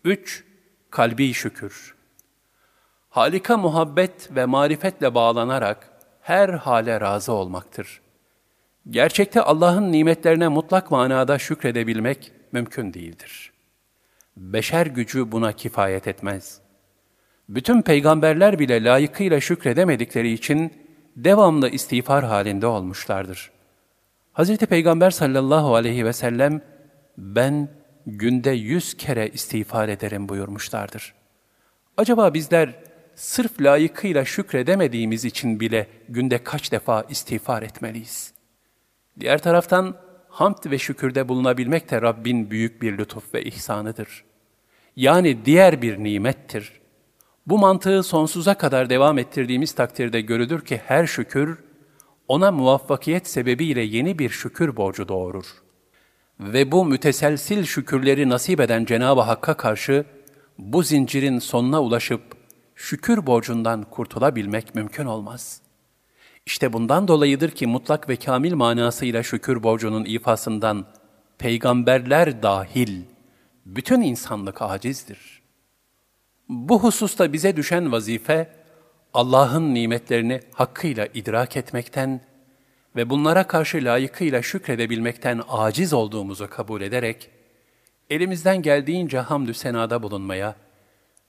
3. 0.03 0.45
Kalbi 0.91 1.33
şükür. 1.33 1.95
Halika 3.09 3.57
muhabbet 3.57 4.35
ve 4.35 4.45
marifetle 4.45 5.15
bağlanarak 5.15 5.91
her 6.21 6.49
hale 6.49 7.01
razı 7.01 7.33
olmaktır. 7.33 8.01
Gerçekte 8.89 9.41
Allah'ın 9.41 9.91
nimetlerine 9.91 10.47
mutlak 10.47 10.91
manada 10.91 11.39
şükredebilmek 11.39 12.31
mümkün 12.51 12.93
değildir. 12.93 13.51
Beşer 14.37 14.85
gücü 14.85 15.31
buna 15.31 15.51
kifayet 15.51 16.07
etmez. 16.07 16.61
Bütün 17.49 17.81
peygamberler 17.81 18.59
bile 18.59 18.83
layıkıyla 18.83 19.39
şükredemedikleri 19.39 20.31
için 20.31 20.73
devamlı 21.15 21.69
istiğfar 21.69 22.25
halinde 22.25 22.67
olmuşlardır.'' 22.67 23.59
Hazreti 24.39 24.65
Peygamber 24.65 25.11
sallallahu 25.11 25.75
aleyhi 25.75 26.05
ve 26.05 26.13
sellem 26.13 26.61
ben 27.17 27.69
günde 28.05 28.51
yüz 28.51 28.97
kere 28.97 29.29
istiğfar 29.29 29.89
ederim 29.89 30.29
buyurmuşlardır. 30.29 31.13
Acaba 31.97 32.33
bizler 32.33 32.75
sırf 33.15 33.61
layıkıyla 33.61 34.25
şükredemediğimiz 34.25 35.25
için 35.25 35.59
bile 35.59 35.87
günde 36.09 36.43
kaç 36.43 36.71
defa 36.71 37.05
istiğfar 37.09 37.63
etmeliyiz? 37.63 38.33
Diğer 39.19 39.41
taraftan 39.41 39.95
hamd 40.29 40.71
ve 40.71 40.77
şükürde 40.77 41.29
bulunabilmek 41.29 41.91
de 41.91 42.01
Rabbin 42.01 42.51
büyük 42.51 42.81
bir 42.81 42.97
lütuf 42.97 43.33
ve 43.33 43.43
ihsanıdır. 43.43 44.23
Yani 44.95 45.45
diğer 45.45 45.81
bir 45.81 46.03
nimettir. 46.03 46.79
Bu 47.47 47.57
mantığı 47.57 48.03
sonsuza 48.03 48.53
kadar 48.53 48.89
devam 48.89 49.17
ettirdiğimiz 49.17 49.71
takdirde 49.71 50.21
görülür 50.21 50.65
ki 50.65 50.81
her 50.85 51.07
şükür, 51.07 51.57
ona 52.27 52.51
muvaffakiyet 52.51 53.27
sebebiyle 53.27 53.81
yeni 53.81 54.19
bir 54.19 54.29
şükür 54.29 54.75
borcu 54.75 55.07
doğurur. 55.07 55.45
Ve 56.39 56.71
bu 56.71 56.85
müteselsil 56.85 57.63
şükürleri 57.63 58.29
nasip 58.29 58.59
eden 58.59 58.85
Cenab-ı 58.85 59.21
Hakk'a 59.21 59.57
karşı, 59.57 60.05
bu 60.57 60.83
zincirin 60.83 61.39
sonuna 61.39 61.81
ulaşıp, 61.81 62.21
şükür 62.75 63.25
borcundan 63.25 63.83
kurtulabilmek 63.83 64.75
mümkün 64.75 65.05
olmaz.'' 65.05 65.68
İşte 66.49 66.73
bundan 66.73 67.07
dolayıdır 67.07 67.51
ki 67.51 67.67
mutlak 67.67 68.09
ve 68.09 68.15
kamil 68.15 68.53
manasıyla 68.53 69.23
şükür 69.23 69.63
borcunun 69.63 70.05
ifasından 70.05 70.85
peygamberler 71.37 72.43
dahil 72.43 73.01
bütün 73.65 74.01
insanlık 74.01 74.61
acizdir. 74.61 75.41
Bu 76.49 76.83
hususta 76.83 77.33
bize 77.33 77.55
düşen 77.55 77.91
vazife 77.91 78.49
Allah'ın 79.13 79.73
nimetlerini 79.73 80.39
hakkıyla 80.53 81.07
idrak 81.13 81.57
etmekten 81.57 82.21
ve 82.95 83.09
bunlara 83.09 83.47
karşı 83.47 83.77
layıkıyla 83.77 84.41
şükredebilmekten 84.41 85.41
aciz 85.49 85.93
olduğumuzu 85.93 86.49
kabul 86.49 86.81
ederek 86.81 87.29
elimizden 88.09 88.61
geldiğince 88.61 89.19
hamdü 89.19 89.53
senada 89.53 90.03
bulunmaya, 90.03 90.55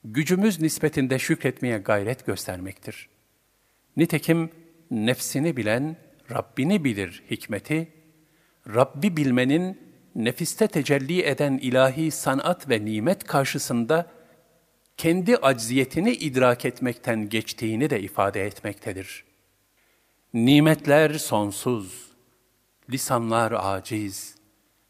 gücümüz 0.04 0.60
nispetinde 0.60 1.18
şükretmeye 1.18 1.78
gayret 1.78 2.26
göstermektir. 2.26 3.08
Nitekim 3.96 4.50
nefsini 4.90 5.56
bilen 5.56 5.96
Rabbini 6.30 6.84
bilir 6.84 7.22
hikmeti, 7.30 7.92
Rabbi 8.74 9.16
bilmenin 9.16 9.90
nefiste 10.14 10.68
tecelli 10.68 11.22
eden 11.22 11.58
ilahi 11.62 12.10
sanat 12.10 12.68
ve 12.68 12.84
nimet 12.84 13.24
karşısında 13.24 14.06
kendi 14.96 15.36
acziyetini 15.36 16.12
idrak 16.12 16.64
etmekten 16.64 17.28
geçtiğini 17.28 17.90
de 17.90 18.00
ifade 18.00 18.46
etmektedir. 18.46 19.24
Nimetler 20.34 21.14
sonsuz, 21.14 22.10
lisanlar 22.90 23.52
aciz, 23.56 24.34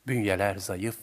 bünyeler 0.07 0.57
zayıf. 0.57 0.97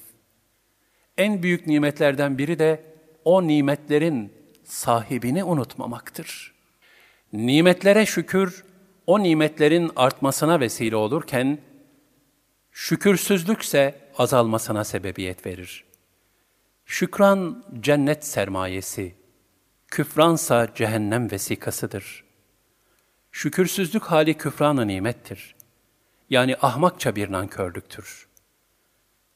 En 1.17 1.43
büyük 1.43 1.67
nimetlerden 1.67 2.37
biri 2.37 2.59
de 2.59 2.83
o 3.25 3.47
nimetlerin 3.47 4.33
sahibini 4.63 5.43
unutmamaktır. 5.43 6.53
Nimetlere 7.33 8.05
şükür, 8.05 8.63
o 9.07 9.23
nimetlerin 9.23 9.91
artmasına 9.95 10.59
vesile 10.59 10.95
olurken, 10.95 11.59
şükürsüzlükse 12.71 13.95
azalmasına 14.17 14.83
sebebiyet 14.83 15.45
verir. 15.45 15.85
Şükran 16.85 17.63
cennet 17.79 18.25
sermayesi, 18.25 19.15
küfransa 19.87 20.67
cehennem 20.75 21.31
vesikasıdır. 21.31 22.23
Şükürsüzlük 23.31 24.03
hali 24.03 24.33
küfranı 24.33 24.87
nimettir. 24.87 25.55
Yani 26.29 26.55
ahmakça 26.61 27.15
bir 27.15 27.31
nankörlüktür. 27.31 28.27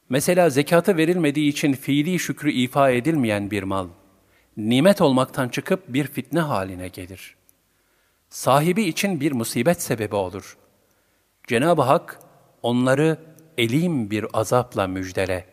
Mesela 0.08 0.50
zekatı 0.50 0.96
verilmediği 0.96 1.50
için 1.50 1.72
fiili 1.72 2.18
şükrü 2.18 2.52
ifa 2.52 2.90
edilmeyen 2.90 3.50
bir 3.50 3.62
mal, 3.62 3.88
nimet 4.56 5.00
olmaktan 5.00 5.48
çıkıp 5.48 5.88
bir 5.88 6.06
fitne 6.06 6.40
haline 6.40 6.88
gelir.'' 6.88 7.41
sahibi 8.31 8.83
için 8.83 9.21
bir 9.21 9.31
musibet 9.31 9.81
sebebi 9.81 10.15
olur. 10.15 10.57
Cenab-ı 11.47 11.81
Hak 11.81 12.19
onları 12.61 13.17
elim 13.57 14.11
bir 14.11 14.25
azapla 14.33 14.87
müjdele. 14.87 15.45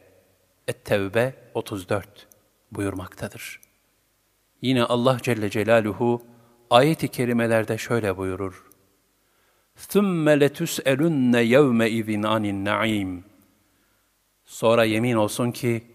Et-Tevbe 0.69 1.35
34 1.55 2.27
buyurmaktadır. 2.73 3.61
Yine 4.63 4.85
Allah 4.85 5.19
Celle 5.23 5.51
Celaluhu 5.51 6.23
ayet-i 6.71 7.09
kerimelerde 7.09 7.79
şöyle 7.79 8.17
buyurur. 8.17 8.71
ثُمَّ 9.79 10.45
لَتُسْأَلُنَّ 10.45 11.35
يَوْمَئِذٍ 11.37 12.09
عَنِ 12.27 12.45
النَّعِيمِ 12.47 13.21
Sonra 14.45 14.85
yemin 14.85 15.15
olsun 15.15 15.51
ki, 15.51 15.87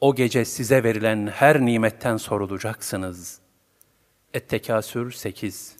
o 0.00 0.14
gece 0.14 0.44
size 0.44 0.84
verilen 0.84 1.26
her 1.26 1.60
nimetten 1.60 2.16
sorulacaksınız. 2.16 3.40
Et-Tekasür 4.34 5.12
8 5.12 5.76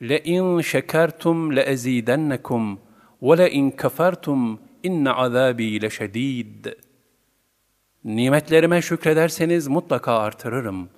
لئن 0.00 0.62
شكرتم 0.62 1.52
لأزيدنكم 1.52 2.78
ولئن 3.20 3.70
كفرتم 3.70 4.58
إن 4.86 5.08
عذابي 5.08 5.78
لشديد 5.78 6.76
Nimetlerime 8.04 8.82
şükrederseniz 8.82 9.68
mutlaka 9.68 10.18
artırırım. 10.18 10.88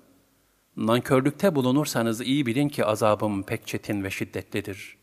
Nankörlükte 0.77 1.55
bulunursanız 1.55 2.21
iyi 2.21 2.47
bilin 2.47 2.69
ki 2.69 2.85
azabım 2.85 3.43
pek 3.43 3.67
çetin 3.67 4.05
ve 4.05 4.11
şiddetlidir. 4.11 4.97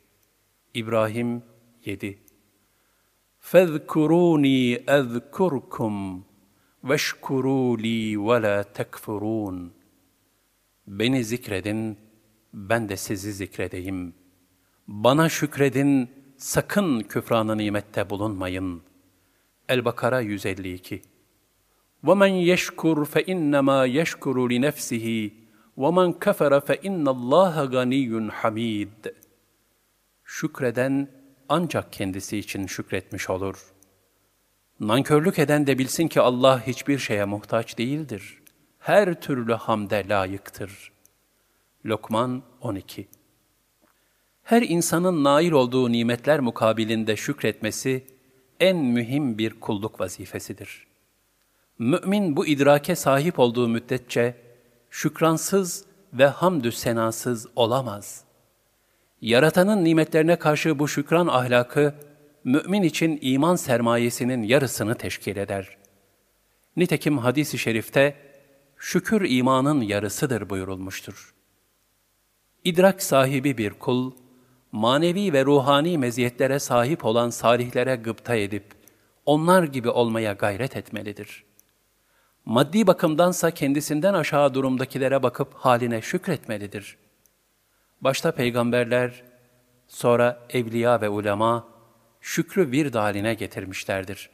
İbrahim 0.73 1.43
7 1.85 2.19
فَذْكُرُونِي 3.51 4.85
اَذْكُرْكُمْ 4.97 6.21
وَاشْكُرُوا 6.88 7.77
لِي 7.85 8.17
وَلَا 8.27 8.57
تَكْفُرُونَ 8.77 9.69
Beni 10.88 11.23
zikredin, 11.23 11.97
ben 12.53 12.89
de 12.89 12.97
sizi 12.97 13.33
zikredeyim. 13.33 14.13
Bana 14.88 15.29
şükredin, 15.29 16.09
sakın 16.38 16.99
küfranı 16.99 17.57
nimette 17.57 18.09
bulunmayın. 18.09 18.81
El-Bakara 19.69 20.19
152 20.19 21.01
وَمَنْ 22.03 22.33
يَشْكُرْ 22.53 23.05
فَاِنَّمَا 23.05 23.79
يَشْكُرُ 23.99 24.38
لِنَفْسِهِ 24.53 25.31
وَمَنْ 25.77 26.13
كَفَرَ 26.19 26.53
فَاِنَّ 26.67 27.05
اللّٰهَ 27.15 27.55
غَنِيٌّ 27.75 28.31
حَمِيدٌ 28.31 29.13
Şükreden 30.23 31.07
ancak 31.49 31.93
kendisi 31.93 32.38
için 32.38 32.67
şükretmiş 32.67 33.29
olur. 33.29 33.73
Nankörlük 34.79 35.39
eden 35.39 35.67
de 35.67 35.77
bilsin 35.77 36.07
ki 36.07 36.21
Allah 36.21 36.67
hiçbir 36.67 36.97
şeye 36.97 37.25
muhtaç 37.25 37.77
değildir. 37.77 38.41
Her 38.79 39.21
türlü 39.21 39.53
hamde 39.53 40.09
layıktır.'' 40.09 40.95
Lokman 41.86 42.42
12 42.60 43.08
Her 44.42 44.62
insanın 44.62 45.24
nail 45.24 45.52
olduğu 45.52 45.92
nimetler 45.92 46.40
mukabilinde 46.40 47.16
şükretmesi 47.16 48.06
en 48.60 48.76
mühim 48.76 49.38
bir 49.38 49.60
kulluk 49.60 50.00
vazifesidir. 50.00 50.86
Mümin 51.78 52.36
bu 52.36 52.46
idrake 52.46 52.96
sahip 52.96 53.38
olduğu 53.38 53.68
müddetçe 53.68 54.36
şükransız 54.90 55.84
ve 56.12 56.26
hamdü 56.26 56.72
senasız 56.72 57.46
olamaz. 57.56 58.24
Yaratanın 59.20 59.84
nimetlerine 59.84 60.36
karşı 60.36 60.78
bu 60.78 60.88
şükran 60.88 61.26
ahlakı, 61.26 61.94
mümin 62.44 62.82
için 62.82 63.18
iman 63.22 63.56
sermayesinin 63.56 64.42
yarısını 64.42 64.94
teşkil 64.94 65.36
eder. 65.36 65.76
Nitekim 66.76 67.18
hadis-i 67.18 67.58
şerifte, 67.58 68.16
şükür 68.76 69.30
imanın 69.30 69.80
yarısıdır 69.80 70.50
buyurulmuştur. 70.50 71.39
İdrak 72.64 73.02
sahibi 73.02 73.58
bir 73.58 73.70
kul, 73.70 74.12
manevi 74.72 75.32
ve 75.32 75.44
ruhani 75.44 75.98
meziyetlere 75.98 76.58
sahip 76.58 77.04
olan 77.04 77.30
salihlere 77.30 77.96
gıpta 77.96 78.34
edip, 78.34 78.64
onlar 79.26 79.62
gibi 79.62 79.90
olmaya 79.90 80.32
gayret 80.32 80.76
etmelidir. 80.76 81.44
Maddi 82.44 82.86
bakımdansa 82.86 83.50
kendisinden 83.50 84.14
aşağı 84.14 84.54
durumdakilere 84.54 85.22
bakıp 85.22 85.54
haline 85.54 86.02
şükretmelidir. 86.02 86.96
Başta 88.00 88.32
peygamberler, 88.32 89.22
sonra 89.88 90.46
evliya 90.50 91.00
ve 91.00 91.08
ulema, 91.08 91.68
şükrü 92.20 92.72
bir 92.72 92.94
haline 92.94 93.34
getirmişlerdir. 93.34 94.30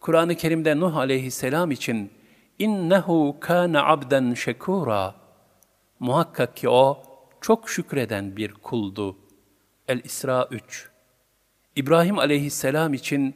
Kur'an-ı 0.00 0.34
Kerim'de 0.34 0.80
Nuh 0.80 0.96
aleyhisselam 0.96 1.70
için 1.70 2.12
innehu 2.58 3.36
kana 3.40 3.86
abden 3.86 4.34
şekura 4.34 5.14
muhakkak 6.00 6.56
ki 6.56 6.68
o 6.68 7.07
çok 7.47 7.69
şükreden 7.69 8.37
bir 8.37 8.53
kuldu. 8.53 9.17
El-İsra 9.87 10.47
3 10.51 10.89
İbrahim 11.75 12.19
aleyhisselam 12.19 12.93
için 12.93 13.35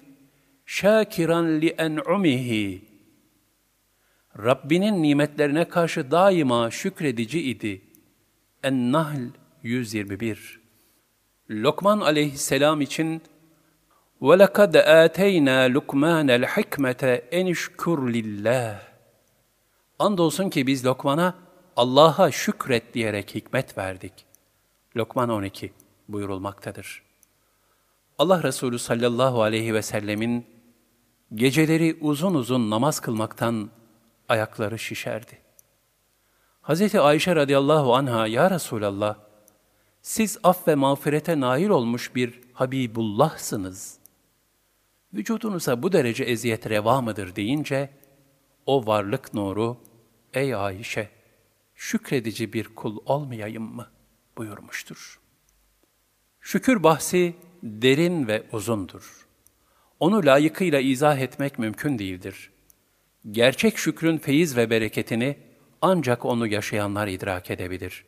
şakiran 0.65 1.62
li 1.62 1.67
en'umihi 1.67 2.86
Rabbinin 4.38 5.04
nimetlerine 5.04 5.65
karşı 5.65 6.12
daima 6.12 6.71
şükredici 6.71 7.41
idi. 7.41 7.82
En-Nahl 8.63 9.21
121 9.63 10.60
Lokman 11.50 12.00
aleyhisselam 12.00 12.82
için 12.82 13.21
وَلَقَدْ 14.21 14.73
آتَيْنَا 15.06 15.58
لُقْمَانَ 15.76 16.30
الْحِكْمَةَ 16.41 17.21
اَنِشْكُرْ 17.32 18.00
لِلّٰهِ 18.12 18.76
Andolsun 20.00 20.50
ki 20.50 20.67
biz 20.67 20.86
Lokman'a 20.86 21.40
Allah'a 21.76 22.30
şükret 22.30 22.94
diyerek 22.94 23.35
hikmet 23.35 23.78
verdik. 23.78 24.12
Lokman 24.96 25.28
12 25.28 25.72
buyurulmaktadır. 26.08 27.02
Allah 28.18 28.42
Resulü 28.42 28.78
sallallahu 28.78 29.42
aleyhi 29.42 29.74
ve 29.74 29.82
sellemin 29.82 30.46
geceleri 31.35 31.98
uzun 32.00 32.35
uzun 32.35 32.70
namaz 32.70 33.00
kılmaktan 33.00 33.70
ayakları 34.28 34.78
şişerdi. 34.78 35.38
Hz. 36.62 36.94
Ayşe 36.94 37.37
radıyallahu 37.37 37.94
anha, 37.94 38.26
Ya 38.26 38.50
Resulallah, 38.50 39.16
siz 40.02 40.38
af 40.42 40.68
ve 40.68 40.74
mağfirete 40.74 41.40
nail 41.40 41.68
olmuş 41.68 42.14
bir 42.14 42.40
Habibullah'sınız. 42.52 43.98
Vücudunuza 45.14 45.82
bu 45.82 45.92
derece 45.92 46.24
eziyet 46.24 46.70
reva 46.70 47.00
mıdır 47.00 47.37
deyince, 47.37 47.90
o 48.66 48.87
varlık 48.87 49.35
nuru, 49.35 49.76
ey 50.35 50.54
Ayşe, 50.54 51.21
şükredici 51.83 52.53
bir 52.53 52.64
kul 52.64 52.97
olmayayım 53.07 53.75
mı? 53.75 53.90
buyurmuştur. 54.38 55.21
Şükür 56.40 56.83
bahsi 56.83 57.35
derin 57.62 58.29
ve 58.29 58.42
uzundur. 58.53 59.27
Onu 60.01 60.27
layıkıyla 60.27 60.81
izah 60.81 61.18
etmek 61.18 61.59
mümkün 61.59 61.99
değildir. 61.99 62.51
Gerçek 63.31 63.79
şükrün 63.79 64.18
feyiz 64.18 64.57
ve 64.57 64.71
bereketini 64.71 65.37
ancak 65.81 66.25
onu 66.25 66.47
yaşayanlar 66.47 67.09
idrak 67.09 67.51
edebilir. 67.51 68.05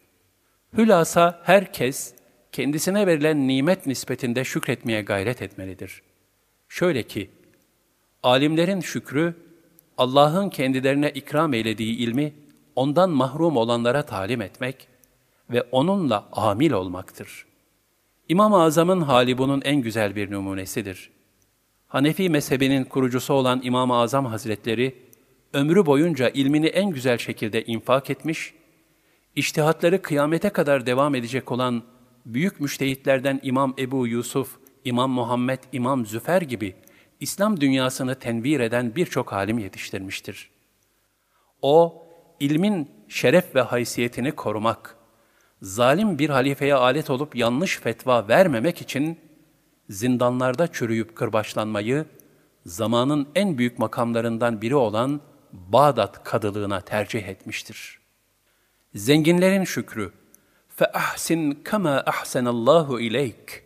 Hülasa 0.76 1.42
herkes 1.44 2.14
kendisine 2.52 3.06
verilen 3.06 3.48
nimet 3.48 3.86
nispetinde 3.86 4.44
şükretmeye 4.44 5.02
gayret 5.02 5.42
etmelidir. 5.42 6.02
Şöyle 6.68 7.02
ki, 7.02 7.30
alimlerin 8.22 8.80
şükrü, 8.80 9.34
Allah'ın 9.98 10.50
kendilerine 10.50 11.10
ikram 11.10 11.54
eylediği 11.54 11.96
ilmi 11.96 12.43
ondan 12.76 13.10
mahrum 13.10 13.56
olanlara 13.56 14.02
talim 14.02 14.42
etmek 14.42 14.88
ve 15.50 15.62
onunla 15.62 16.28
amil 16.32 16.72
olmaktır. 16.72 17.46
İmam-ı 18.28 18.62
Azam'ın 18.62 19.00
hali 19.00 19.38
bunun 19.38 19.62
en 19.64 19.76
güzel 19.76 20.16
bir 20.16 20.30
numunesidir. 20.30 21.10
Hanefi 21.88 22.30
mezhebinin 22.30 22.84
kurucusu 22.84 23.34
olan 23.34 23.60
İmam-ı 23.64 23.96
Azam 23.96 24.26
Hazretleri, 24.26 24.94
ömrü 25.52 25.86
boyunca 25.86 26.28
ilmini 26.28 26.66
en 26.66 26.90
güzel 26.90 27.18
şekilde 27.18 27.64
infak 27.64 28.10
etmiş, 28.10 28.54
iştihatları 29.36 30.02
kıyamete 30.02 30.50
kadar 30.50 30.86
devam 30.86 31.14
edecek 31.14 31.52
olan 31.52 31.82
büyük 32.26 32.60
müştehitlerden 32.60 33.40
İmam 33.42 33.74
Ebu 33.78 34.06
Yusuf, 34.06 34.56
İmam 34.84 35.10
Muhammed, 35.10 35.58
İmam 35.72 36.06
Züfer 36.06 36.42
gibi 36.42 36.74
İslam 37.20 37.60
dünyasını 37.60 38.14
tenvir 38.14 38.60
eden 38.60 38.96
birçok 38.96 39.32
alim 39.32 39.58
yetiştirmiştir. 39.58 40.50
O, 41.62 42.03
ilmin 42.40 42.90
şeref 43.08 43.54
ve 43.54 43.60
haysiyetini 43.60 44.32
korumak, 44.32 44.96
zalim 45.62 46.18
bir 46.18 46.30
halifeye 46.30 46.74
alet 46.74 47.10
olup 47.10 47.36
yanlış 47.36 47.78
fetva 47.78 48.28
vermemek 48.28 48.80
için 48.80 49.18
zindanlarda 49.90 50.72
çürüyüp 50.72 51.16
kırbaçlanmayı 51.16 52.06
zamanın 52.66 53.28
en 53.34 53.58
büyük 53.58 53.78
makamlarından 53.78 54.62
biri 54.62 54.76
olan 54.76 55.20
Bağdat 55.52 56.24
kadılığına 56.24 56.80
tercih 56.80 57.28
etmiştir. 57.28 57.98
Zenginlerin 58.94 59.64
şükrü 59.64 60.12
fe 60.68 60.92
ahsin 60.92 61.52
kama 61.64 62.02
ahsenallahu 62.06 63.00
ileyk. 63.00 63.64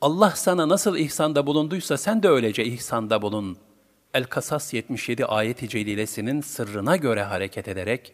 Allah 0.00 0.30
sana 0.30 0.68
nasıl 0.68 0.96
ihsanda 0.96 1.46
bulunduysa 1.46 1.96
sen 1.96 2.22
de 2.22 2.28
öylece 2.28 2.64
ihsanda 2.64 3.22
bulun.'' 3.22 3.71
El-Kasas 4.14 4.74
77 4.74 5.26
ayet-i 5.26 5.68
celilesinin 5.68 6.40
sırrına 6.40 6.96
göre 6.96 7.22
hareket 7.22 7.68
ederek, 7.68 8.12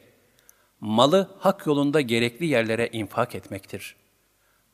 malı 0.80 1.36
hak 1.38 1.66
yolunda 1.66 2.00
gerekli 2.00 2.46
yerlere 2.46 2.88
infak 2.92 3.34
etmektir. 3.34 3.96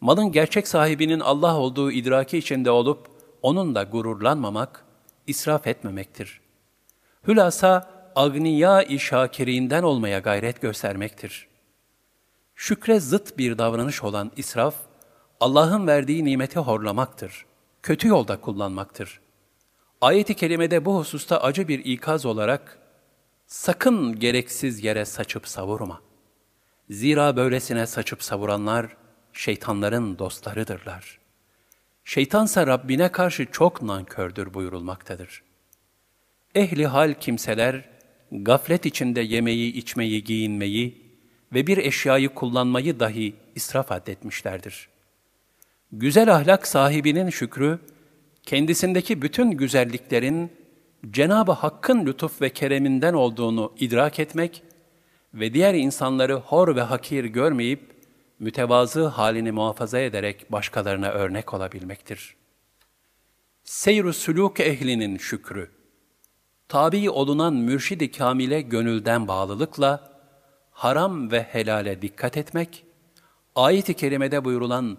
Malın 0.00 0.32
gerçek 0.32 0.68
sahibinin 0.68 1.20
Allah 1.20 1.56
olduğu 1.56 1.92
idraki 1.92 2.38
içinde 2.38 2.70
olup, 2.70 3.08
onunla 3.42 3.82
gururlanmamak, 3.82 4.84
israf 5.26 5.66
etmemektir. 5.66 6.40
Hülasa, 7.28 7.90
agniya-i 8.16 8.98
şakirinden 8.98 9.82
olmaya 9.82 10.18
gayret 10.18 10.60
göstermektir. 10.60 11.48
Şükre 12.54 13.00
zıt 13.00 13.38
bir 13.38 13.58
davranış 13.58 14.02
olan 14.02 14.32
israf, 14.36 14.74
Allah'ın 15.40 15.86
verdiği 15.86 16.24
nimeti 16.24 16.58
horlamaktır, 16.58 17.46
kötü 17.82 18.08
yolda 18.08 18.40
kullanmaktır. 18.40 19.23
Ayet-i 20.04 20.34
kerimede 20.34 20.84
bu 20.84 20.98
hususta 20.98 21.38
acı 21.38 21.68
bir 21.68 21.84
ikaz 21.84 22.26
olarak, 22.26 22.78
sakın 23.46 24.18
gereksiz 24.18 24.84
yere 24.84 25.04
saçıp 25.04 25.48
savurma. 25.48 26.00
Zira 26.90 27.36
böylesine 27.36 27.86
saçıp 27.86 28.22
savuranlar, 28.22 28.96
şeytanların 29.32 30.18
dostlarıdırlar. 30.18 31.18
Şeytansa 32.04 32.66
Rabbine 32.66 33.12
karşı 33.12 33.46
çok 33.52 33.82
nankördür 33.82 34.54
buyurulmaktadır. 34.54 35.42
Ehli 36.54 36.86
hal 36.86 37.14
kimseler, 37.14 37.84
gaflet 38.32 38.86
içinde 38.86 39.20
yemeği, 39.20 39.72
içmeyi, 39.72 40.24
giyinmeyi 40.24 41.16
ve 41.52 41.66
bir 41.66 41.78
eşyayı 41.78 42.28
kullanmayı 42.28 43.00
dahi 43.00 43.34
israf 43.54 43.92
addetmişlerdir. 43.92 44.88
Güzel 45.92 46.34
ahlak 46.34 46.66
sahibinin 46.66 47.30
şükrü, 47.30 47.78
kendisindeki 48.46 49.22
bütün 49.22 49.50
güzelliklerin 49.50 50.52
Cenab-ı 51.10 51.52
Hakk'ın 51.52 52.06
lütuf 52.06 52.42
ve 52.42 52.50
kereminden 52.50 53.14
olduğunu 53.14 53.72
idrak 53.78 54.18
etmek 54.18 54.62
ve 55.34 55.54
diğer 55.54 55.74
insanları 55.74 56.34
hor 56.34 56.76
ve 56.76 56.82
hakir 56.82 57.24
görmeyip 57.24 57.94
mütevazı 58.38 59.06
halini 59.06 59.52
muhafaza 59.52 59.98
ederek 59.98 60.52
başkalarına 60.52 61.08
örnek 61.08 61.54
olabilmektir. 61.54 62.36
Seyr-ü 63.64 64.12
sülûk 64.12 64.62
ehlinin 64.62 65.18
şükrü, 65.18 65.70
tabi 66.68 67.10
olunan 67.10 67.54
mürşidi 67.54 68.10
kamile 68.10 68.60
gönülden 68.60 69.28
bağlılıkla 69.28 70.12
haram 70.70 71.30
ve 71.30 71.42
helale 71.42 72.02
dikkat 72.02 72.36
etmek, 72.36 72.84
ayet-i 73.54 73.94
kerimede 73.94 74.44
buyurulan 74.44 74.98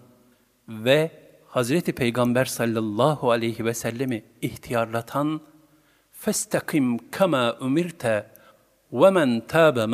ve 0.68 1.25
Hazreti 1.48 1.92
Peygamber 1.92 2.44
sallallahu 2.44 3.30
aleyhi 3.30 3.64
ve 3.64 3.74
sellemi 3.74 4.24
ihtiyarlatan 4.42 5.40
"Festakim 6.12 7.10
kema 7.10 7.56
umirte 7.60 8.30
ve 8.92 9.10
men 9.10 9.46
tabe 9.46 9.86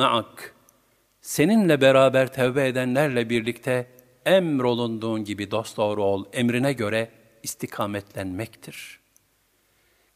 Seninle 1.21 1.81
beraber 1.81 2.33
tevbe 2.33 2.69
edenlerle 2.69 3.31
birlikte 3.31 3.91
emrolunduğun 4.27 5.25
gibi 5.25 5.51
dosdoğru 5.51 6.05
ol 6.05 6.25
emrine 6.33 6.73
göre 6.73 7.11
istikametlenmektir. 7.43 9.01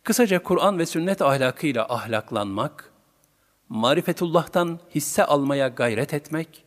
Kısaca 0.02 0.42
Kur'an 0.42 0.78
ve 0.78 0.86
sünnet 0.86 1.22
ahlakıyla 1.22 1.86
ahlaklanmak, 1.88 2.92
marifetullah'tan 3.68 4.80
hisse 4.94 5.24
almaya 5.24 5.68
gayret 5.68 6.14
etmek 6.14 6.64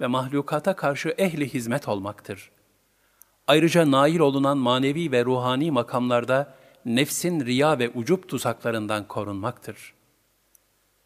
ve 0.00 0.06
mahlukata 0.06 0.76
karşı 0.76 1.14
ehli 1.18 1.54
hizmet 1.54 1.88
olmaktır.'' 1.88 2.63
Ayrıca 3.46 3.90
nail 3.90 4.18
olunan 4.18 4.58
manevi 4.58 5.12
ve 5.12 5.24
ruhani 5.24 5.70
makamlarda 5.70 6.54
nefsin 6.84 7.46
riya 7.46 7.78
ve 7.78 7.90
ucup 7.90 8.28
tuzaklarından 8.28 9.08
korunmaktır. 9.08 9.94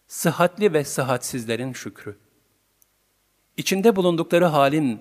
Sıhhatli 0.07 0.73
ve 0.73 0.85
sıhhatsizlerin 0.85 1.73
şükrü. 1.73 2.17
İçinde 3.57 3.97
bulundukları 3.97 4.45
halin 4.45 5.01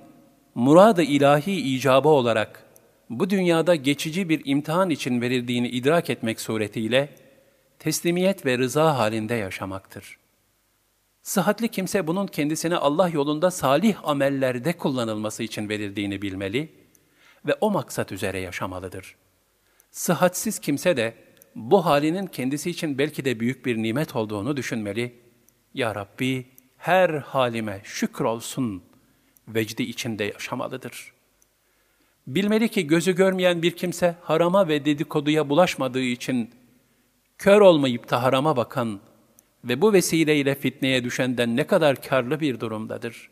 murad-ı 0.55 1.03
ilahi 1.03 1.51
icabı 1.51 2.09
olarak 2.09 2.63
bu 3.09 3.29
dünyada 3.29 3.75
geçici 3.75 4.29
bir 4.29 4.41
imtihan 4.45 4.89
için 4.89 5.21
verildiğini 5.21 5.67
idrak 5.67 6.09
etmek 6.09 6.41
suretiyle 6.41 7.15
teslimiyet 7.79 8.45
ve 8.45 8.57
rıza 8.57 8.97
halinde 8.97 9.33
yaşamaktır. 9.33 10.17
Sıhhatli 11.21 11.67
kimse 11.67 12.07
bunun 12.07 12.27
kendisine 12.27 12.75
Allah 12.75 13.09
yolunda 13.09 13.51
salih 13.51 13.95
amellerde 14.03 14.73
kullanılması 14.73 15.43
için 15.43 15.69
verildiğini 15.69 16.21
bilmeli 16.21 16.86
ve 17.47 17.55
o 17.61 17.71
maksat 17.71 18.11
üzere 18.11 18.39
yaşamalıdır.'' 18.39 19.27
Sıhhatsiz 19.91 20.59
kimse 20.59 20.97
de 20.97 21.13
bu 21.55 21.85
halinin 21.85 22.25
kendisi 22.25 22.69
için 22.69 22.97
belki 22.97 23.25
de 23.25 23.39
büyük 23.39 23.65
bir 23.65 23.77
nimet 23.77 24.15
olduğunu 24.15 24.57
düşünmeli. 24.57 25.15
Ya 25.73 25.95
Rabbi 25.95 26.45
her 26.77 27.09
halime 27.09 27.81
şükür 27.83 28.25
olsun 28.25 28.83
vecdi 29.47 29.83
içinde 29.83 30.23
yaşamalıdır. 30.23 31.13
Bilmeli 32.27 32.69
ki 32.69 32.87
gözü 32.87 33.15
görmeyen 33.15 33.61
bir 33.61 33.71
kimse 33.71 34.15
harama 34.21 34.67
ve 34.67 34.85
dedikoduya 34.85 35.49
bulaşmadığı 35.49 36.01
için 36.01 36.51
kör 37.37 37.61
olmayıp 37.61 38.09
da 38.09 38.23
harama 38.23 38.57
bakan 38.57 38.99
ve 39.63 39.81
bu 39.81 39.93
vesileyle 39.93 40.55
fitneye 40.55 41.03
düşenden 41.03 41.55
ne 41.55 41.67
kadar 41.67 42.01
karlı 42.01 42.39
bir 42.39 42.59
durumdadır. 42.59 43.29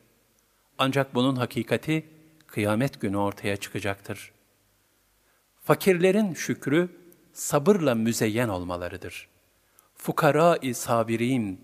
Ancak 0.78 1.16
bunun 1.16 1.36
hakikati 1.36 2.06
kıyamet 2.56 3.02
günü 3.02 3.18
ortaya 3.18 3.58
çıkacaktır.'' 3.58 4.36
Fakirlerin 5.66 6.34
şükrü 6.34 6.90
sabırla 7.34 7.96
müzeyyen 7.96 8.50
olmalarıdır. 8.50 9.28
Fukara-i 9.96 10.74
sabirin, 10.74 11.62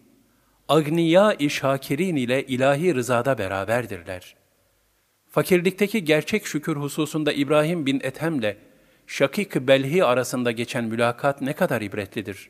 agniya-i 0.70 1.50
şakirin 1.50 2.16
ile 2.16 2.46
ilahi 2.46 2.96
rızada 2.96 3.38
beraberdirler. 3.38 4.36
Fakirlikteki 5.30 6.06
gerçek 6.06 6.46
şükür 6.46 6.76
hususunda 6.76 7.34
İbrahim 7.34 7.86
bin 7.86 8.00
Ethem'le 8.04 8.56
Şakik 9.08 9.56
Belhi 9.56 10.06
arasında 10.06 10.52
geçen 10.52 10.84
mülakat 10.84 11.42
ne 11.42 11.54
kadar 11.54 11.82
ibretlidir. 11.82 12.50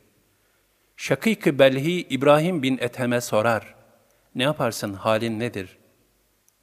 Şakik 0.97 1.45
Belhi 1.45 2.01
İbrahim 2.01 2.63
bin 2.63 2.77
Ethem'e 2.77 3.21
sorar. 3.21 3.75
Ne 4.35 4.43
yaparsın, 4.43 4.93
halin 4.93 5.39
nedir? 5.39 5.77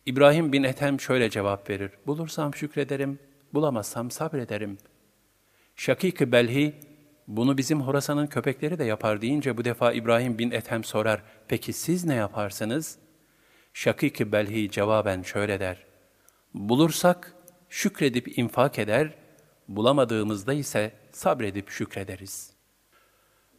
İbrahim 0.08 0.52
bin 0.52 0.62
Ethem 0.62 1.00
şöyle 1.00 1.30
cevap 1.30 1.70
verir. 1.70 1.90
Bulursam 2.06 2.54
şükrederim, 2.54 3.18
bulamazsam 3.54 4.10
sabrederim. 4.10 4.78
Şakik 5.76 6.20
Belhi, 6.20 6.74
bunu 7.26 7.58
bizim 7.58 7.80
Horasan'ın 7.80 8.26
köpekleri 8.26 8.78
de 8.78 8.84
yapar 8.84 9.20
deyince 9.20 9.56
bu 9.56 9.64
defa 9.64 9.92
İbrahim 9.92 10.38
bin 10.38 10.50
Ethem 10.50 10.84
sorar. 10.84 11.22
Peki 11.48 11.72
siz 11.72 12.04
ne 12.04 12.14
yaparsınız? 12.14 12.98
Şakik 13.74 14.32
Belhi 14.32 14.70
cevaben 14.70 15.22
şöyle 15.22 15.60
der. 15.60 15.84
Bulursak 16.54 17.34
şükredip 17.68 18.38
infak 18.38 18.78
eder, 18.78 19.14
bulamadığımızda 19.68 20.52
ise 20.54 20.92
sabredip 21.12 21.70
şükrederiz. 21.70 22.52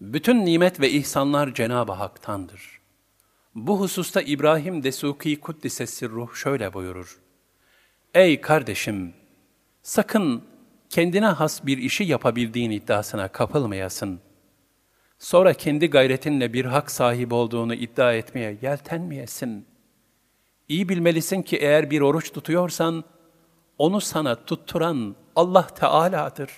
Bütün 0.02 0.46
nimet 0.46 0.80
ve 0.80 0.90
ihsanlar 0.90 1.54
Cenab-ı 1.54 1.92
Hak'tandır. 1.92 2.79
Bu 3.56 3.80
hususta 3.80 4.22
İbrahim 4.22 4.84
Desuki 4.84 5.40
Kuddisesi 5.40 6.10
Ruh 6.10 6.36
şöyle 6.36 6.74
buyurur. 6.74 7.20
Ey 8.14 8.42
kardeşim! 8.42 9.14
Sakın 9.82 10.44
kendine 10.90 11.26
has 11.26 11.66
bir 11.66 11.78
işi 11.78 12.04
yapabildiğin 12.04 12.72
iddiasına 12.72 13.28
kapılmayasın. 13.28 14.20
Sonra 15.20 15.54
kendi 15.54 15.90
gayretinle 15.90 16.54
bir 16.54 16.66
hak 16.66 16.92
sahibi 16.92 17.34
olduğunu 17.34 17.74
iddia 17.74 18.14
etmeye 18.14 18.58
yeltenmeyesin. 18.62 19.66
İyi 20.68 20.90
bilmelisin 20.90 21.42
ki 21.42 21.58
eğer 21.58 21.92
bir 21.92 22.02
oruç 22.02 22.32
tutuyorsan, 22.34 23.04
onu 23.78 24.02
sana 24.02 24.46
tutturan 24.46 25.16
Allah 25.36 25.68
Teala'dır. 25.68 26.52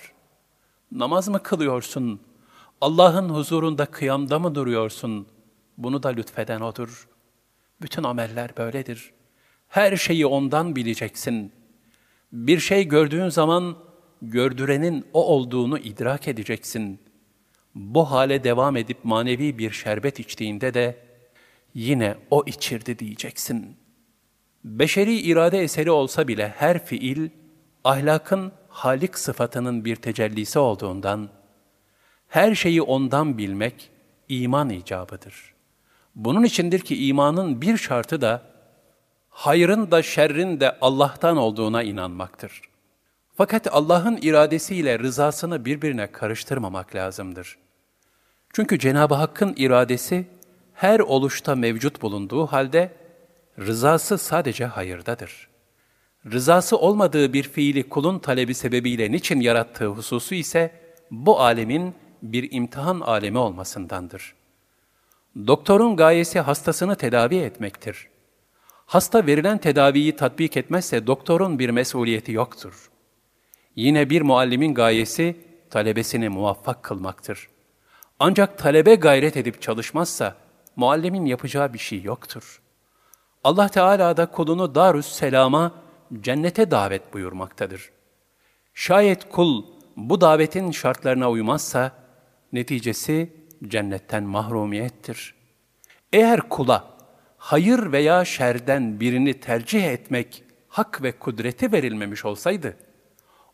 Namaz 0.90 1.28
mı 1.28 1.42
kılıyorsun? 1.42 2.20
Allah'ın 2.80 3.28
huzurunda 3.28 3.86
kıyamda 3.86 4.38
mı 4.38 4.54
duruyorsun? 4.54 5.26
Bunu 5.78 6.02
da 6.02 6.08
lütfeden 6.08 6.60
O'dur. 6.60 7.08
Bütün 7.82 8.02
ameller 8.02 8.56
böyledir. 8.56 9.12
Her 9.68 9.96
şeyi 9.96 10.26
O'ndan 10.26 10.76
bileceksin. 10.76 11.52
Bir 12.32 12.58
şey 12.58 12.88
gördüğün 12.88 13.28
zaman 13.28 13.78
gördürenin 14.22 15.06
O 15.12 15.26
olduğunu 15.26 15.78
idrak 15.78 16.28
edeceksin. 16.28 17.00
Bu 17.74 18.10
hale 18.10 18.44
devam 18.44 18.76
edip 18.76 19.04
manevi 19.04 19.58
bir 19.58 19.70
şerbet 19.70 20.20
içtiğinde 20.20 20.74
de 20.74 20.98
yine 21.74 22.16
O 22.30 22.44
içirdi 22.46 22.98
diyeceksin.'' 22.98 23.82
Beşeri 24.64 25.14
irade 25.14 25.62
eseri 25.62 25.90
olsa 25.90 26.28
bile 26.28 26.48
her 26.48 26.86
fiil, 26.86 27.28
ahlakın 27.84 28.52
halik 28.68 29.18
sıfatının 29.18 29.84
bir 29.84 29.96
tecellisi 29.96 30.58
olduğundan, 30.58 31.28
her 32.28 32.54
şeyi 32.54 32.82
ondan 32.82 33.38
bilmek 33.38 33.90
iman 34.28 34.70
icabıdır. 34.70 35.51
Bunun 36.14 36.44
içindir 36.44 36.80
ki 36.80 37.06
imanın 37.06 37.62
bir 37.62 37.76
şartı 37.76 38.20
da, 38.20 38.42
hayrın 39.30 39.90
da 39.90 40.02
şerrin 40.02 40.60
de 40.60 40.78
Allah'tan 40.80 41.36
olduğuna 41.36 41.82
inanmaktır. 41.82 42.60
Fakat 43.34 43.74
Allah'ın 43.74 44.18
iradesiyle 44.22 44.98
rızasını 44.98 45.64
birbirine 45.64 46.12
karıştırmamak 46.12 46.94
lazımdır. 46.94 47.58
Çünkü 48.52 48.78
Cenab-ı 48.78 49.14
Hakk'ın 49.14 49.54
iradesi 49.56 50.26
her 50.74 51.00
oluşta 51.00 51.54
mevcut 51.54 52.02
bulunduğu 52.02 52.46
halde, 52.46 52.92
Rızası 53.58 54.18
sadece 54.18 54.64
hayırdadır. 54.66 55.48
Rızası 56.32 56.78
olmadığı 56.78 57.32
bir 57.32 57.42
fiili 57.42 57.88
kulun 57.88 58.18
talebi 58.18 58.54
sebebiyle 58.54 59.12
niçin 59.12 59.40
yarattığı 59.40 59.86
hususu 59.86 60.34
ise 60.34 60.72
bu 61.10 61.40
alemin 61.40 61.94
bir 62.22 62.52
imtihan 62.52 63.00
alemi 63.00 63.38
olmasındandır. 63.38 64.34
Doktorun 65.36 65.96
gayesi 65.96 66.40
hastasını 66.40 66.96
tedavi 66.96 67.36
etmektir. 67.36 68.08
Hasta 68.86 69.26
verilen 69.26 69.58
tedaviyi 69.58 70.16
tatbik 70.16 70.56
etmezse 70.56 71.06
doktorun 71.06 71.58
bir 71.58 71.70
mesuliyeti 71.70 72.32
yoktur. 72.32 72.90
Yine 73.76 74.10
bir 74.10 74.22
muallimin 74.22 74.74
gayesi 74.74 75.36
talebesini 75.70 76.28
muvaffak 76.28 76.82
kılmaktır. 76.82 77.48
Ancak 78.18 78.58
talebe 78.58 78.94
gayret 78.94 79.36
edip 79.36 79.62
çalışmazsa 79.62 80.36
muallimin 80.76 81.24
yapacağı 81.24 81.72
bir 81.72 81.78
şey 81.78 82.02
yoktur.'' 82.02 82.62
Allah 83.44 83.68
Teala 83.68 84.16
da 84.16 84.26
kulunu 84.26 84.74
Darüs 84.74 85.06
Selam'a, 85.06 85.72
cennete 86.20 86.70
davet 86.70 87.14
buyurmaktadır. 87.14 87.90
Şayet 88.74 89.28
kul 89.28 89.64
bu 89.96 90.20
davetin 90.20 90.70
şartlarına 90.70 91.30
uymazsa, 91.30 91.92
neticesi 92.52 93.32
cennetten 93.68 94.24
mahrumiyettir. 94.24 95.34
Eğer 96.12 96.40
kula 96.48 96.84
hayır 97.36 97.92
veya 97.92 98.24
şerden 98.24 99.00
birini 99.00 99.40
tercih 99.40 99.84
etmek 99.84 100.44
hak 100.68 101.02
ve 101.02 101.12
kudreti 101.12 101.72
verilmemiş 101.72 102.24
olsaydı, 102.24 102.76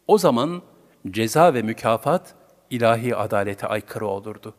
o 0.07 0.19
zaman 0.19 0.63
ceza 1.11 1.55
ve 1.55 1.63
mükafat 1.63 2.35
ilahi 2.71 3.17
adalete 3.17 3.67
aykırı 3.67 4.07
olurdu. 4.07 4.55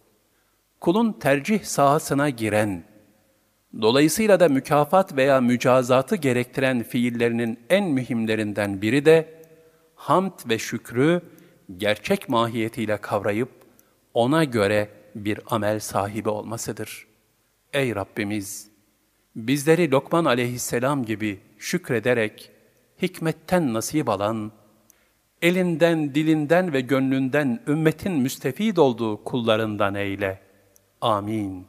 Kulun 0.80 1.14
tercih 1.14 1.64
sahasına 1.64 2.30
giren, 2.30 2.84
Dolayısıyla 3.82 4.40
da 4.40 4.50
mükafat 4.50 5.16
veya 5.16 5.42
mücazatı 5.42 6.16
gerektiren 6.16 6.84
fiillerinin 6.84 7.60
en 7.70 7.86
mühimlerinden 7.86 8.82
biri 8.82 9.06
de 9.06 9.44
hamd 9.96 10.50
ve 10.50 10.60
şükrü 10.60 11.22
gerçek 11.78 12.30
mahiyetiyle 12.30 12.98
kavrayıp 12.98 13.50
ona 14.14 14.44
göre 14.44 14.90
bir 15.16 15.40
amel 15.48 15.80
sahibi 15.80 16.30
olmasıdır. 16.30 17.08
Ey 17.74 17.96
Rabbimiz! 17.96 18.70
Bizleri 19.36 19.92
Lokman 19.92 20.26
aleyhisselam 20.26 21.06
gibi 21.06 21.40
şükrederek 21.58 22.52
hikmetten 23.02 23.74
nasip 23.74 24.10
alan, 24.10 24.52
elinden, 25.42 26.16
dilinden 26.16 26.74
ve 26.74 26.82
gönlünden 26.82 27.64
ümmetin 27.68 28.14
müstefid 28.14 28.78
olduğu 28.78 29.24
kullarından 29.24 29.96
eyle. 29.96 30.40
Amin. 31.02 31.68